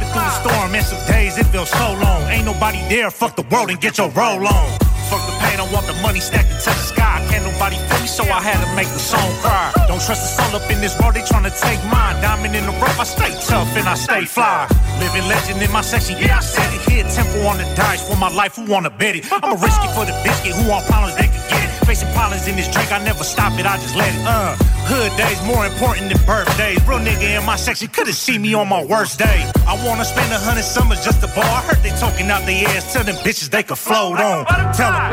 [1.61, 4.79] Ain't nobody there, fuck the world and get your roll on.
[5.13, 7.23] Fuck the pain, I want the money stacked to touch the sky.
[7.29, 9.71] Can't nobody feel me, so I had to make the song cry.
[9.87, 12.17] Don't trust the soul up in this world, they tryna take mine.
[12.19, 14.65] Diamond in the rough, I stay tough and I stay fly.
[14.97, 16.81] Living legend in my section, yeah, I said it.
[16.89, 19.31] Here, temple on the dice for my life, who wanna bet it?
[19.31, 21.40] I'ma risk it for the biscuit, who want problems, they can.
[21.85, 24.21] Facing problems in this drink, I never stop it, I just let it.
[24.25, 24.55] Uh,
[24.87, 26.79] hood days more important than birthdays.
[26.87, 29.51] Real nigga in my section couldn't see me on my worst day.
[29.67, 31.43] I wanna spend a hundred summers just to ball.
[31.43, 34.45] I heard they talking out their ass, tell them bitches they could float on.
[34.73, 35.11] Tell them.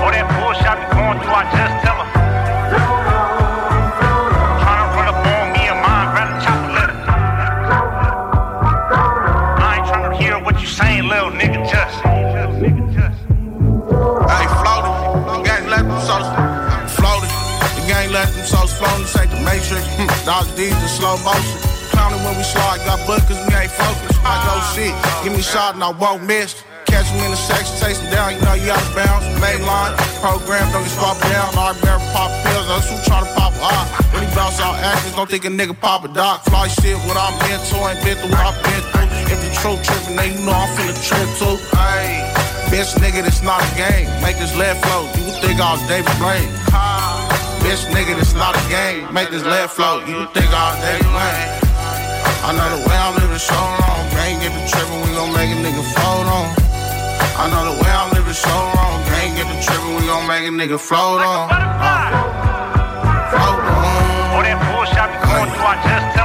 [0.00, 2.09] All that bullshit I be going through, I just tell her.
[20.30, 21.58] Dog D's in slow motion.
[21.90, 24.14] Clowning when we slide, got cause we ain't focused.
[24.22, 24.94] I go shit,
[25.26, 26.62] give me shot and I won't miss.
[26.86, 29.26] Catch me in the section, chase him down, you know you out of bounds.
[29.42, 29.90] Main line,
[30.22, 31.50] program, don't get swapped down.
[31.58, 33.86] Our bear pop pills, that's who try to pop a eye.
[34.14, 36.46] When he bounce out actors, don't think a nigga pop a doc.
[36.46, 39.10] Fly shit, what I'm into, ain't been through what I've been through.
[39.34, 41.58] If the truth trippin', then you know I'm finna trip too.
[41.74, 42.22] Ayy.
[42.70, 44.06] Bitch, nigga, this not a game.
[44.22, 45.10] Make this lead flow.
[45.26, 47.09] You think I was David Blaine?
[47.70, 49.06] Bitch, nigga, this not a game.
[49.14, 50.02] Make this lead flow.
[50.02, 51.54] You think was David Blaine?
[52.42, 54.02] I know the way I'm living so wrong.
[54.10, 56.50] Gang get the trippin', we gon' make a nigga float on.
[57.38, 58.98] I know the way I'm living so wrong.
[59.06, 61.46] Gang get the trippin', we gon' make a nigga float on.
[63.30, 64.34] Float on.
[64.34, 66.19] All that bullshit I be going through, I just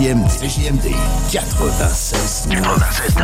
[0.00, 0.88] CJMD, CJMD
[1.30, 3.14] 96 96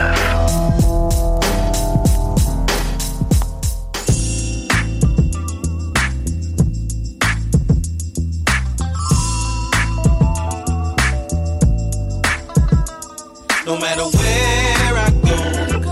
[13.64, 15.36] No matter where I go,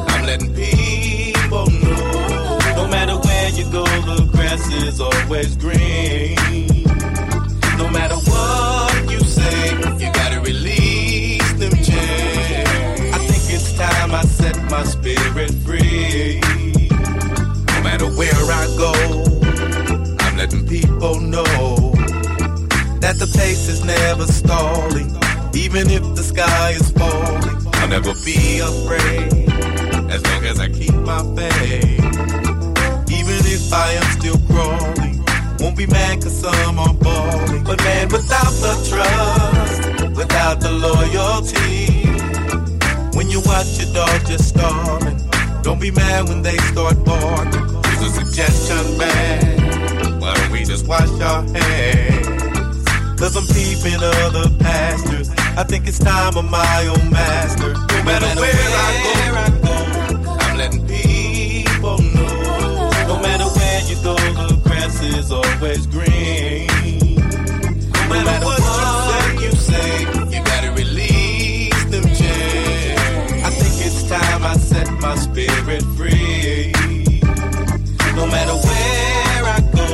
[0.07, 2.59] I'm letting people know.
[2.77, 6.37] No matter where you go, the grass is always green.
[7.79, 8.17] No matter
[14.75, 16.41] my spirit free.
[17.75, 18.93] No matter where I go,
[20.25, 21.93] I'm letting people know
[22.99, 25.11] that the pace is never stalling.
[25.55, 29.49] Even if the sky is falling, I'll never be afraid.
[30.11, 32.01] As long as I keep my faith.
[33.19, 35.17] Even if I am still crawling,
[35.61, 37.63] won't be mad cause are balling.
[37.63, 41.94] But man, without the trust, without the loyalty,
[43.47, 45.19] watch your dog just starving,
[45.63, 47.67] don't be mad when they start barking.
[47.85, 50.21] Here's a suggestion, man.
[50.21, 52.85] Why don't we just wash our hands?
[53.19, 55.31] Cause I'm peeping other pastures.
[55.57, 57.73] I think it's time of my own master.
[57.73, 62.91] No matter where I go, I'm letting people know.
[63.07, 66.67] No matter where you go, the grass is always green.
[67.95, 69.04] No matter what
[75.17, 76.73] spirit free.
[78.15, 79.85] No matter where I go,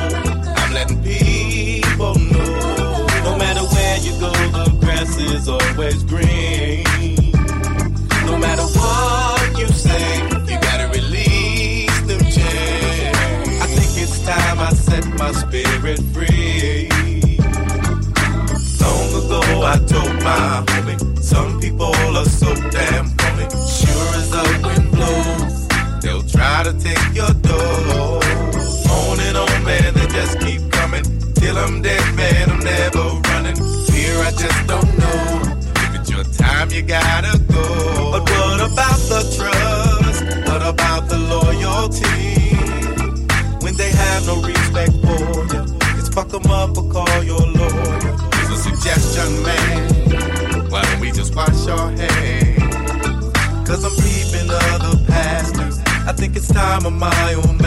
[0.57, 3.07] I'm letting people know.
[3.25, 6.85] No matter where you go, the grass is always green.
[8.27, 13.63] No matter what you say, you gotta release them chains.
[13.63, 16.89] I think it's time I set my spirit free.
[18.81, 22.25] Long ago, I told my homie, some people are
[36.91, 38.11] gotta go.
[38.11, 40.25] But what about the trust?
[40.49, 42.27] What about the loyalty?
[43.65, 45.23] When they have no respect for
[45.53, 45.63] you,
[45.99, 48.17] it's fuck them up or call your lawyer.
[48.35, 50.71] Here's a suggestion, man.
[50.71, 52.59] Why don't we just wash our hands?
[53.69, 55.79] Cause I'm peeping other pastors.
[56.09, 57.60] I think it's time of my own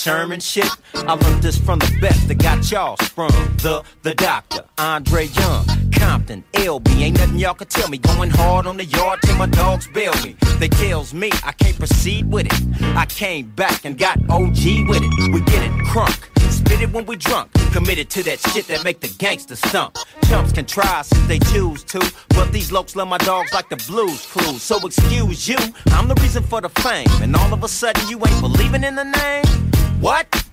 [0.00, 0.66] Sherman shit.
[0.94, 3.28] I learned this from the best that got y'all sprung.
[3.58, 6.88] The, the doctor, Andre Young, Compton, LB.
[7.02, 7.98] Ain't nothing y'all can tell me.
[7.98, 10.36] Going hard on the yard till my dogs bail me.
[10.58, 12.82] They tells me I can't proceed with it.
[12.96, 15.34] I came back and got OG with it.
[15.34, 16.18] We get it crunk.
[16.50, 17.52] Spit it when we drunk.
[17.72, 19.98] Committed to that shit that make the gangster stump.
[20.24, 21.98] Chumps can try since they choose to.
[22.30, 24.62] But these lokes love my dogs like the blues clues.
[24.62, 27.06] So excuse you, I'm the reason for the fame.
[27.20, 29.70] And all of a sudden you ain't believing in the name?
[30.00, 30.44] What?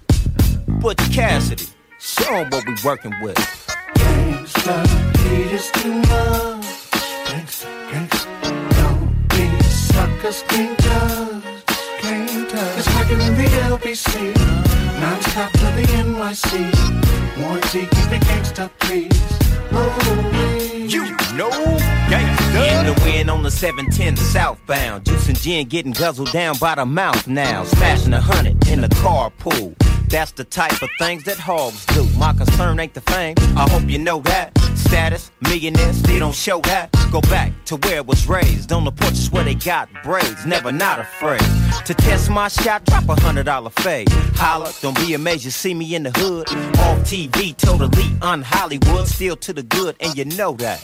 [0.67, 1.67] Butch Cassidy.
[1.99, 3.37] Show 'em what we working with.
[3.95, 4.85] Gangsta,
[5.19, 6.65] hate is too much.
[7.29, 8.27] Gangsta, gangsta,
[8.75, 12.78] don't be suckers can't touch, can't touch.
[12.78, 14.33] It's working in the LBC,
[14.99, 16.71] non-stop to the NYC.
[17.37, 19.37] Warranty, keep it gangsta, please.
[19.71, 21.03] You
[21.35, 21.49] know,
[22.09, 22.79] gangsta.
[22.79, 25.05] In the wind on the 710 southbound.
[25.05, 27.63] Juice and gin getting guzzled down by the mouth now.
[27.63, 29.75] Smashing a hundred in the carpool.
[30.09, 32.07] That's the type of things that hogs do.
[32.17, 33.35] My concern ain't the fame.
[33.57, 34.53] I hope you know that.
[34.78, 36.91] Status, millionaires, still don't show that.
[37.12, 38.71] Go back to where it was raised.
[38.71, 40.45] On the porches where they got braids.
[40.45, 41.41] Never not afraid.
[41.86, 44.09] To test my shot, drop a hundred dollar fade.
[44.36, 46.49] Holla, don't be amazed you see me in the hood.
[46.79, 49.08] Off TV, totally un Hollywood.
[49.08, 50.79] Still to the good, and you know that.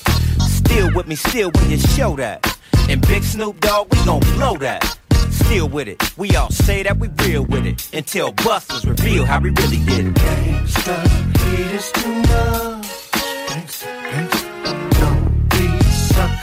[0.47, 2.57] Still with me, still when you show that.
[2.89, 4.97] And Big Snoop Dogg, we gon' blow that.
[5.31, 7.89] Still with it, we all say that we real with it.
[7.93, 10.13] Until busters reveal how we really did it.
[10.15, 12.21] Gangsta, hate is too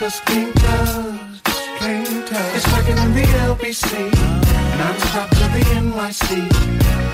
[0.01, 2.57] suckers can't touch, can't.
[2.57, 4.13] It's working in the LBC,
[4.79, 6.49] non-stop to the NYC.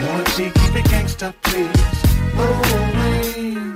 [0.03, 1.71] Warranty, keep it gangsta, please.
[2.39, 3.76] Oh,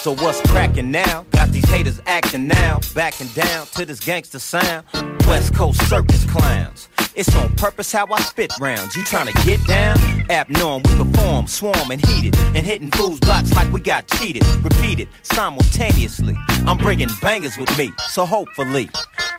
[0.00, 1.26] So what's cracking now?
[1.32, 4.86] Got these haters acting now, backing down to this gangster sound.
[5.26, 6.88] West Coast circus clowns.
[7.14, 8.96] It's on purpose how I spit rounds.
[8.96, 9.98] You tryna get down?
[10.30, 14.42] Abnorm, we perform, swarm and heated, and hitting fools blocks like we got cheated.
[14.62, 16.34] Repeated simultaneously.
[16.66, 18.88] I'm bringing bangers with me, so hopefully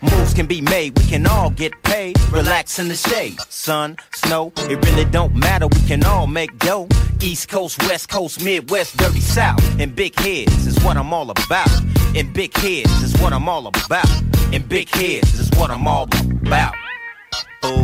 [0.04, 0.96] moves can be made.
[1.00, 2.20] We can all get paid.
[2.30, 4.54] Relax in the shade, sun, snow.
[4.58, 5.66] It really don't matter.
[5.66, 6.88] We can all make dough.
[7.23, 11.69] East Coast, West Coast, Midwest, dirty South, and big heads is what I'm all about.
[12.15, 14.10] And big heads is what I'm all about.
[14.52, 16.73] And big heads is what I'm all about.
[17.61, 17.84] Oh,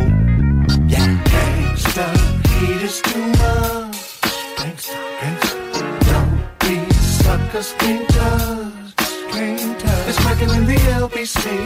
[0.88, 1.22] yeah.
[1.24, 2.06] Gangsta,
[2.48, 4.20] hate is too much.
[4.58, 8.96] Gangsta, gangsta, don't be suckers can't touch,
[9.30, 10.08] can't touch.
[10.08, 11.64] It's working in the LBC,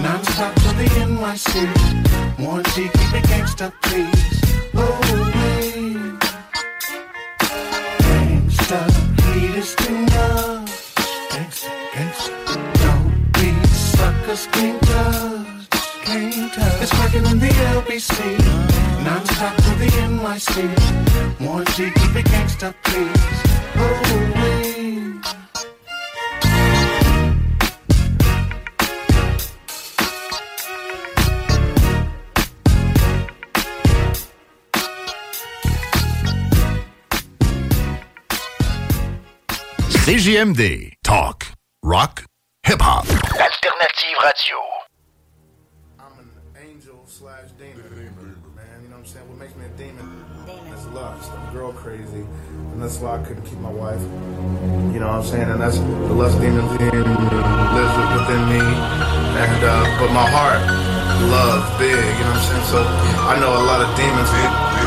[0.00, 2.38] non-stop to the NYC.
[2.38, 4.40] Warranty, keep it gangsta, please.
[4.74, 5.29] Oh,
[8.70, 8.78] Don't
[13.32, 14.46] be suckers.
[16.82, 18.38] It's working in the LBC,
[19.04, 20.54] non-stop to the NYC.
[21.40, 23.42] Warranty, keep it gangsta, please.
[23.74, 24.79] Oh, wait.
[40.10, 40.94] CJMD.
[41.04, 41.46] Talk,
[41.84, 42.24] rock,
[42.66, 43.06] hip-hop.
[43.06, 44.58] Alternative radio.
[46.00, 47.78] I'm an angel slash demon.
[48.56, 49.28] Man, you know what I'm saying?
[49.30, 50.10] What makes me a demon
[50.74, 51.30] is lust.
[51.30, 52.26] I'm girl crazy.
[52.74, 54.02] And that's why I couldn't keep my wife.
[54.90, 55.46] You know what I'm saying?
[55.46, 58.66] And that's the lust demon in lives within me.
[58.66, 60.58] And uh, but my heart
[61.30, 62.66] loves big, you know what I'm saying?
[62.66, 62.82] So
[63.30, 64.26] I know a lot of demons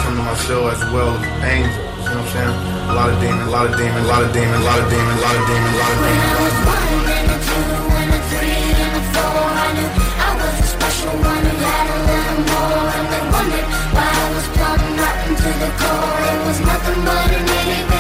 [0.04, 1.80] come to my show as well as angels.
[1.80, 2.73] You know what I'm saying?
[2.90, 4.90] a lot of demon, a lot of demon, a lot of demon, a lot of
[4.90, 6.14] demon, a lot of demon, a lot of demon.
[6.14, 6.84] When I was one
[10.74, 12.88] special one and had a little more.
[12.98, 16.20] And they wondered why I was plumb rotten to the core.
[16.34, 17.93] It was nothing but an 81.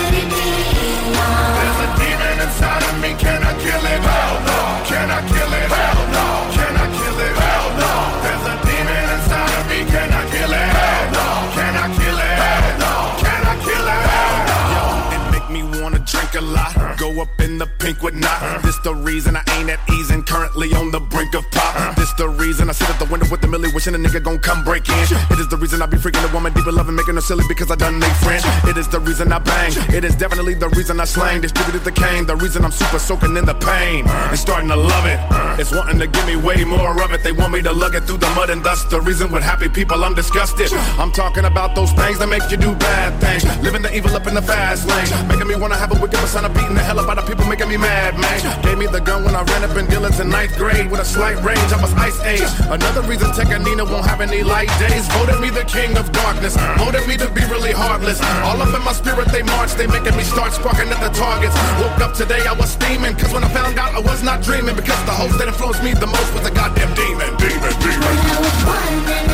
[17.93, 18.61] Pink with not.
[18.63, 21.95] This the reason I ain't at ease and currently on the brink of pop.
[21.95, 24.39] This the reason I sit at the window with the millie wishing a nigga gon'
[24.39, 25.03] come break in.
[25.31, 27.21] It is the reason I be freaking a woman deep in love and making her
[27.21, 28.43] silly because I done made friends.
[28.65, 29.71] It is the reason I bang.
[29.93, 31.41] It is definitely the reason I slang.
[31.41, 32.25] Distributed the cane.
[32.25, 35.19] The reason I'm super soaking in the pain and starting to love it.
[35.59, 37.23] It's wanting to give me way more of it.
[37.23, 38.89] They want me to lug it through the mud and dust.
[38.89, 40.71] The reason with happy people I'm disgusted.
[40.99, 43.43] I'm talking about those things that make you do bad things.
[43.61, 45.27] Living the evil up in the fast lane.
[45.27, 47.69] Making me wanna have a wicked persona beating the hell up out of people making
[47.69, 48.39] me mad, man.
[48.63, 51.05] Gave me the gun when I ran up in dealers in ninth grade with a
[51.05, 51.69] slight range.
[51.75, 52.47] I was ice age.
[52.71, 55.05] Another reason Tech N9ne won't have any light days.
[55.11, 56.55] Voted me the king of darkness.
[56.79, 58.19] Voted me to be really heartless.
[58.47, 59.73] All up in my spirit they march.
[59.75, 61.55] They making me start sparking at the targets.
[61.83, 63.15] Woke up today I was steaming.
[63.19, 64.75] Cause when I found out I was not dreaming.
[64.75, 67.29] Because the host that influenced me the most was a goddamn demon.
[67.37, 68.13] Demon, demon.
[69.05, 69.32] There's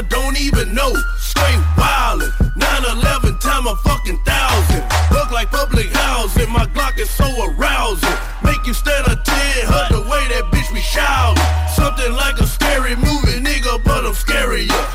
[0.00, 0.94] I don't even know.
[1.18, 4.80] Straight wildin', 9-11 time a fucking thousand.
[5.12, 8.16] Look like public housing, my Glock is so arousing.
[8.42, 11.44] Make you stand a 10, hurt the way that bitch be shouting.
[11.68, 14.89] Something like a scary movie, nigga, but I'm scarier.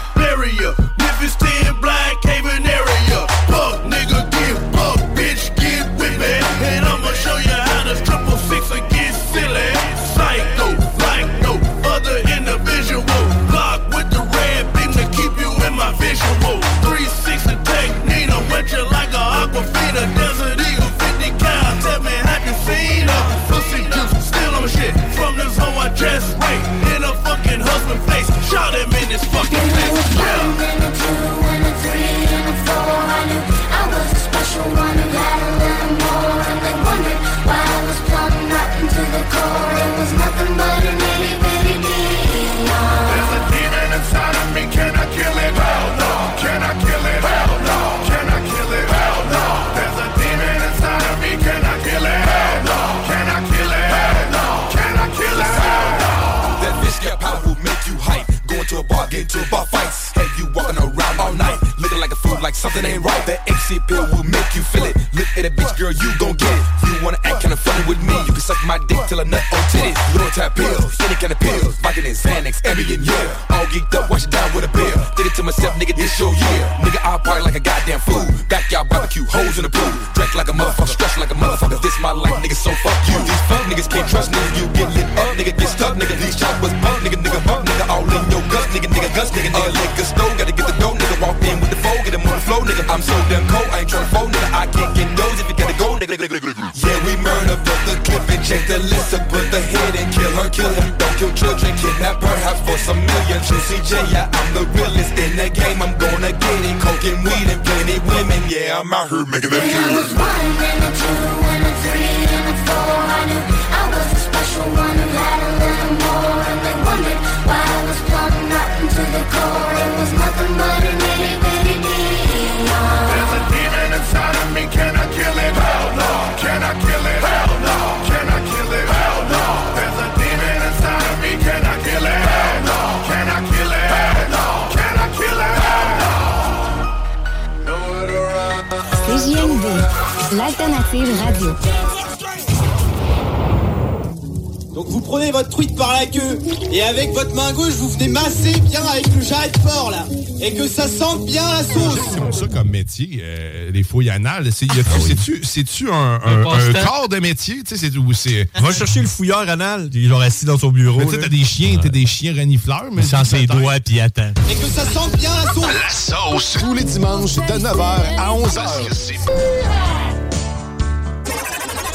[154.43, 156.85] Les c'est-tu, c'est-tu un, un, Un un passe-temps.
[156.85, 157.61] corps de métier?
[157.67, 158.47] Tu sais, c'est où c'est.
[158.59, 159.89] Va chercher le fouilleur anal.
[159.93, 161.03] Il est assis dans son bureau.
[161.05, 163.01] Tu t'as des chiens, t'as des chiens renifleurs, mais.
[163.01, 164.31] Sans ses doigts, puis attends.
[164.49, 165.65] Et que ça sente bien la sauce.
[165.65, 166.57] La sauce.
[166.59, 167.81] Tous les dimanches de 9h
[168.17, 169.65] à 11h.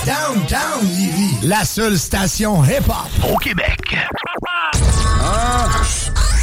[0.06, 3.96] Downtown Lévis, la seule station hip-hop Au Québec.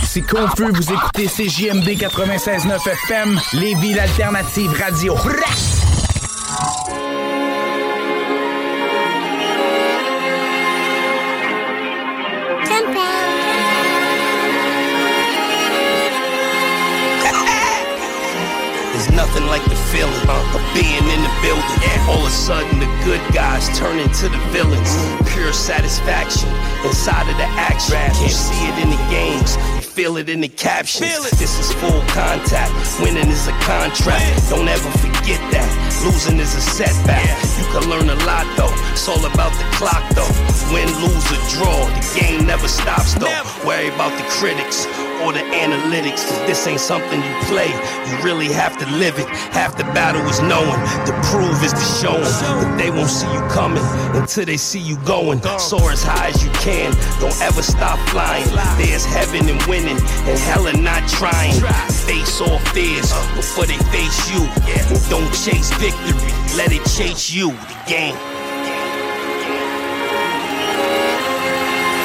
[0.10, 5.16] C'est confus, vous écoutez CJMD 96.9 FM, Lévis, l'alternative radio.
[5.16, 5.77] There's
[19.98, 21.82] feeling of being in the building.
[22.06, 24.94] All of a sudden, the good guys turn into the villains.
[25.34, 26.50] Pure satisfaction
[26.86, 27.98] inside of the action.
[28.14, 29.58] Can't see it in the games.
[29.58, 31.32] You feel it in the captions.
[31.42, 32.72] This is full contact.
[33.02, 34.50] Winning is a contract.
[34.50, 35.70] Don't ever forget that.
[36.06, 37.26] Losing is a setback.
[37.58, 38.74] You can learn a lot though.
[38.94, 40.30] It's all about the clock though.
[40.70, 41.90] Win, lose, or draw.
[41.90, 43.34] The game never stops though.
[43.66, 44.86] Worry about the critics
[45.24, 46.24] or the analytics.
[46.46, 47.68] This ain't something you play.
[47.68, 49.28] You really have to live it.
[49.52, 50.80] Half the battle is knowing.
[51.06, 52.24] The prove is the showing.
[52.62, 53.84] But they won't see you coming
[54.16, 55.42] until they see you going.
[55.60, 56.92] Soar as high as you can.
[57.20, 58.48] Don't ever stop flying.
[58.78, 61.54] There's heaven and winning and hell and not trying.
[62.06, 64.44] Face all fears before they face you.
[64.70, 66.32] And don't chase victory.
[66.56, 67.52] Let it chase you.
[67.52, 68.16] The game.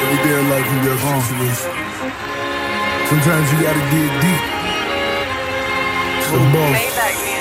[0.03, 2.52] Every day of life you got situations.
[3.13, 4.41] Sometimes you gotta dig deep.
[6.25, 6.81] So boss.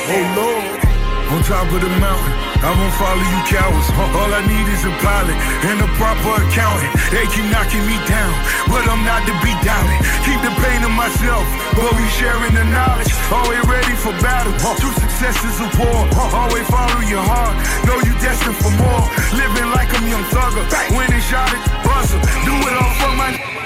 [0.05, 0.85] Oh Lord.
[1.33, 3.89] On top of the mountain, I won't follow you cowards.
[3.97, 6.93] All I need is a pilot and a proper accountant.
[7.09, 8.37] They keep knocking me down,
[8.69, 9.97] but I'm not to be doubted.
[10.29, 13.09] Keep the pain to myself, but we sharing the knowledge.
[13.33, 14.53] Always ready for battle.
[14.77, 16.05] True success is a war.
[16.37, 17.57] Always follow your heart.
[17.89, 19.09] Know you destined for more.
[19.41, 20.69] Living like I'm young thugger.
[20.93, 22.21] Winning shot at the buzzer.
[22.45, 23.62] Do it all for my.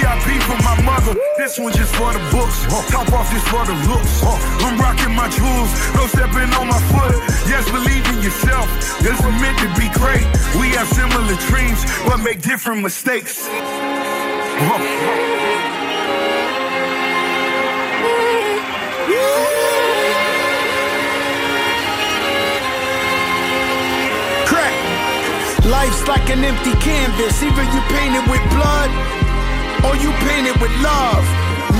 [0.00, 1.14] VIP for my mother.
[1.36, 2.64] This one just for the books.
[2.88, 4.22] Top off this for the looks.
[4.64, 5.70] I'm rocking my jewels.
[5.94, 7.12] No stepping on my foot.
[7.44, 8.66] Yes, believe in yourself.
[9.00, 10.24] This is meant to be great.
[10.56, 13.48] We have similar dreams, but make different mistakes.
[25.68, 27.42] Life's like an empty canvas.
[27.42, 29.19] Either you paint it with blood
[29.86, 31.24] or you paint it with love.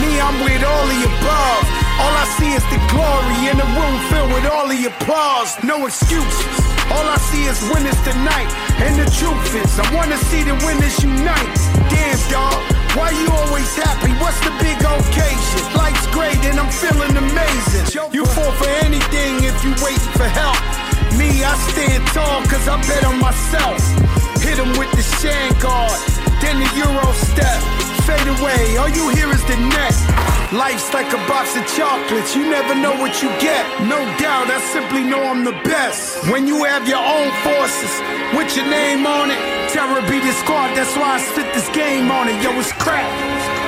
[0.01, 1.65] Me, I'm with all the above.
[2.01, 5.53] All I see is the glory in a room filled with all the applause.
[5.63, 6.57] No excuses.
[6.89, 8.49] All I see is winners tonight.
[8.81, 11.61] And the truth is, I wanna see the winners unite.
[11.93, 12.57] Damn, dog.
[12.97, 14.11] Why you always happy?
[14.19, 15.63] What's the big occasion?
[15.79, 17.87] Life's great and I'm feeling amazing.
[18.13, 20.59] You fall for anything if you waiting for help.
[21.15, 23.79] Me, I stand tall cause I bet on myself.
[24.43, 26.01] Hit him with the shan guard,
[26.41, 27.90] then the Euro step.
[28.11, 29.95] Fade away, all you hear is the net.
[30.53, 33.65] Life's like a box of chocolates, you never know what you get.
[33.87, 36.29] No doubt, I simply know I'm the best.
[36.29, 37.93] When you have your own forces,
[38.37, 39.39] with your name on it,
[39.71, 40.35] terror be the
[40.75, 42.43] that's why I spit this game on it.
[42.43, 43.60] Yo, it's crap.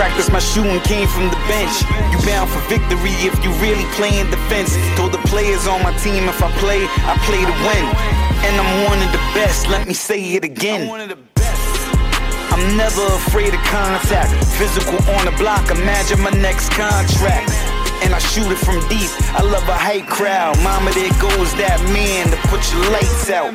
[0.00, 1.84] Practice my shooting came from the bench.
[2.08, 4.72] You bound for victory if you really playing defense.
[4.96, 7.84] Told the players on my team if I play, I play to win.
[8.48, 10.88] And I'm one of the best, let me say it again.
[12.48, 14.32] I'm never afraid of contact.
[14.56, 17.52] Physical on the block, imagine my next contract.
[18.00, 19.12] And I shoot it from deep.
[19.36, 20.56] I love a hype crowd.
[20.64, 23.52] Mama, there goes that man to put your lights out.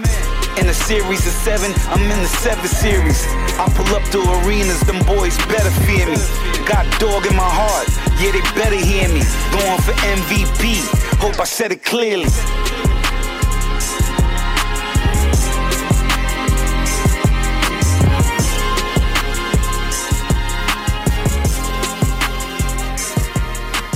[0.58, 3.26] In a series of seven, I'm in the seven series.
[3.60, 6.18] I pull up to arenas, them boys better fear me.
[6.66, 7.90] Got dog in my heart,
[8.22, 9.22] yeah, they better hear me.
[9.52, 10.80] Going for MVP,
[11.20, 12.26] hope I said it clearly.«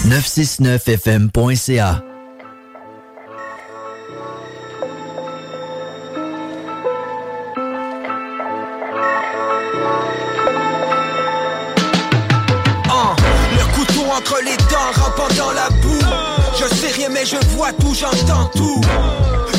[0.09, 2.08] FM.ca
[17.07, 18.81] mais je vois tout, j'entends tout.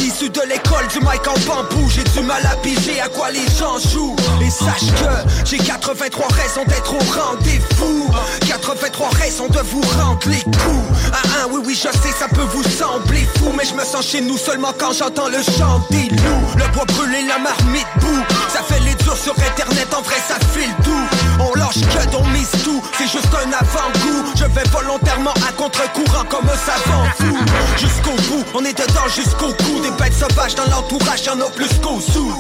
[0.01, 3.45] Issu de l'école du mic en bambou J'ai du mal à piger à quoi les
[3.59, 4.17] gens jouent.
[4.43, 8.07] Et sache que j'ai 83 raisons d'être au rendez-vous.
[8.47, 10.99] 83 raisons de vous rendre les coups.
[11.13, 14.07] Ah, ah, oui, oui, je sais, ça peut vous sembler fou Mais je me sens
[14.07, 16.57] chez nous seulement quand j'entends le chant des loups.
[16.57, 18.25] Le bois brûlé, la marmite boue.
[18.53, 18.80] Ça fait
[19.17, 21.07] sur internet, en vrai ça file tout.
[21.41, 24.33] On lâche que on mise tout, c'est juste un avant-goût.
[24.37, 27.37] Je vais volontairement à contre-courant comme un savant fou.
[27.77, 29.81] Jusqu'au bout, on est dedans jusqu'au cou.
[29.83, 32.33] Des bêtes sauvages dans l'entourage, y'en a plus qu'au sous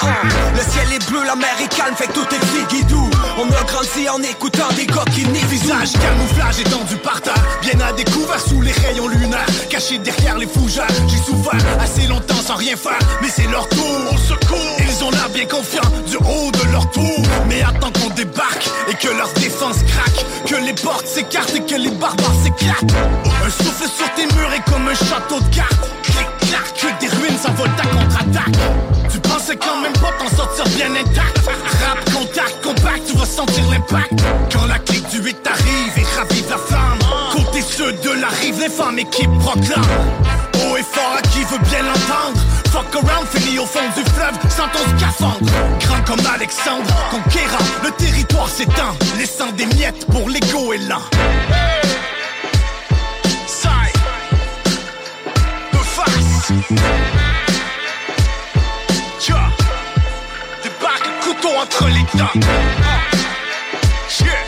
[0.00, 0.06] Ah,
[0.54, 3.62] Le ciel est bleu, la mer est calme, fait que tout est figuidou On a
[3.64, 8.72] grandi en écoutant des nient Visage, camouflage étendu par terre Bien à découvert sous les
[8.72, 10.86] rayons lunaires Caché derrière les fougères.
[11.08, 15.10] J'ai souffert assez longtemps sans rien faire Mais c'est leur tour au secours Ils ont
[15.10, 15.80] l'air bien confiants
[16.26, 17.22] haut de leur tour.
[17.48, 20.24] Mais attends qu'on débarque et que leur défense craque.
[20.46, 22.94] Que les portes s'écartent et que les barbares s'éclatent.
[23.44, 25.90] Un souffle sur tes murs est comme un château de cartes.
[26.40, 28.56] Clac, que des ruines s'envolent ta contre-attaque.
[29.10, 31.38] Tu pensais quand même pas t'en sortir bien intact.
[31.46, 34.12] Rap, contact, compact, tu vas sentir l'impact.
[34.52, 36.98] Quand la clique du 8 arrive et ravive la flamme.
[37.32, 40.47] Côté ceux de la rive, les femmes équipes proclament
[41.32, 42.40] Qui veut bien l'entendre.
[42.70, 45.50] Fuck around, fini au fond du fleuve sans ton scaphandre.
[45.80, 50.78] Grand comme Alexandre, conquérant, le territoire s'étend Laissant des miettes pour l'ego et
[59.20, 59.50] Tcha
[60.62, 62.48] Débarque, couteau entre les dents.
[64.20, 64.47] Yeah.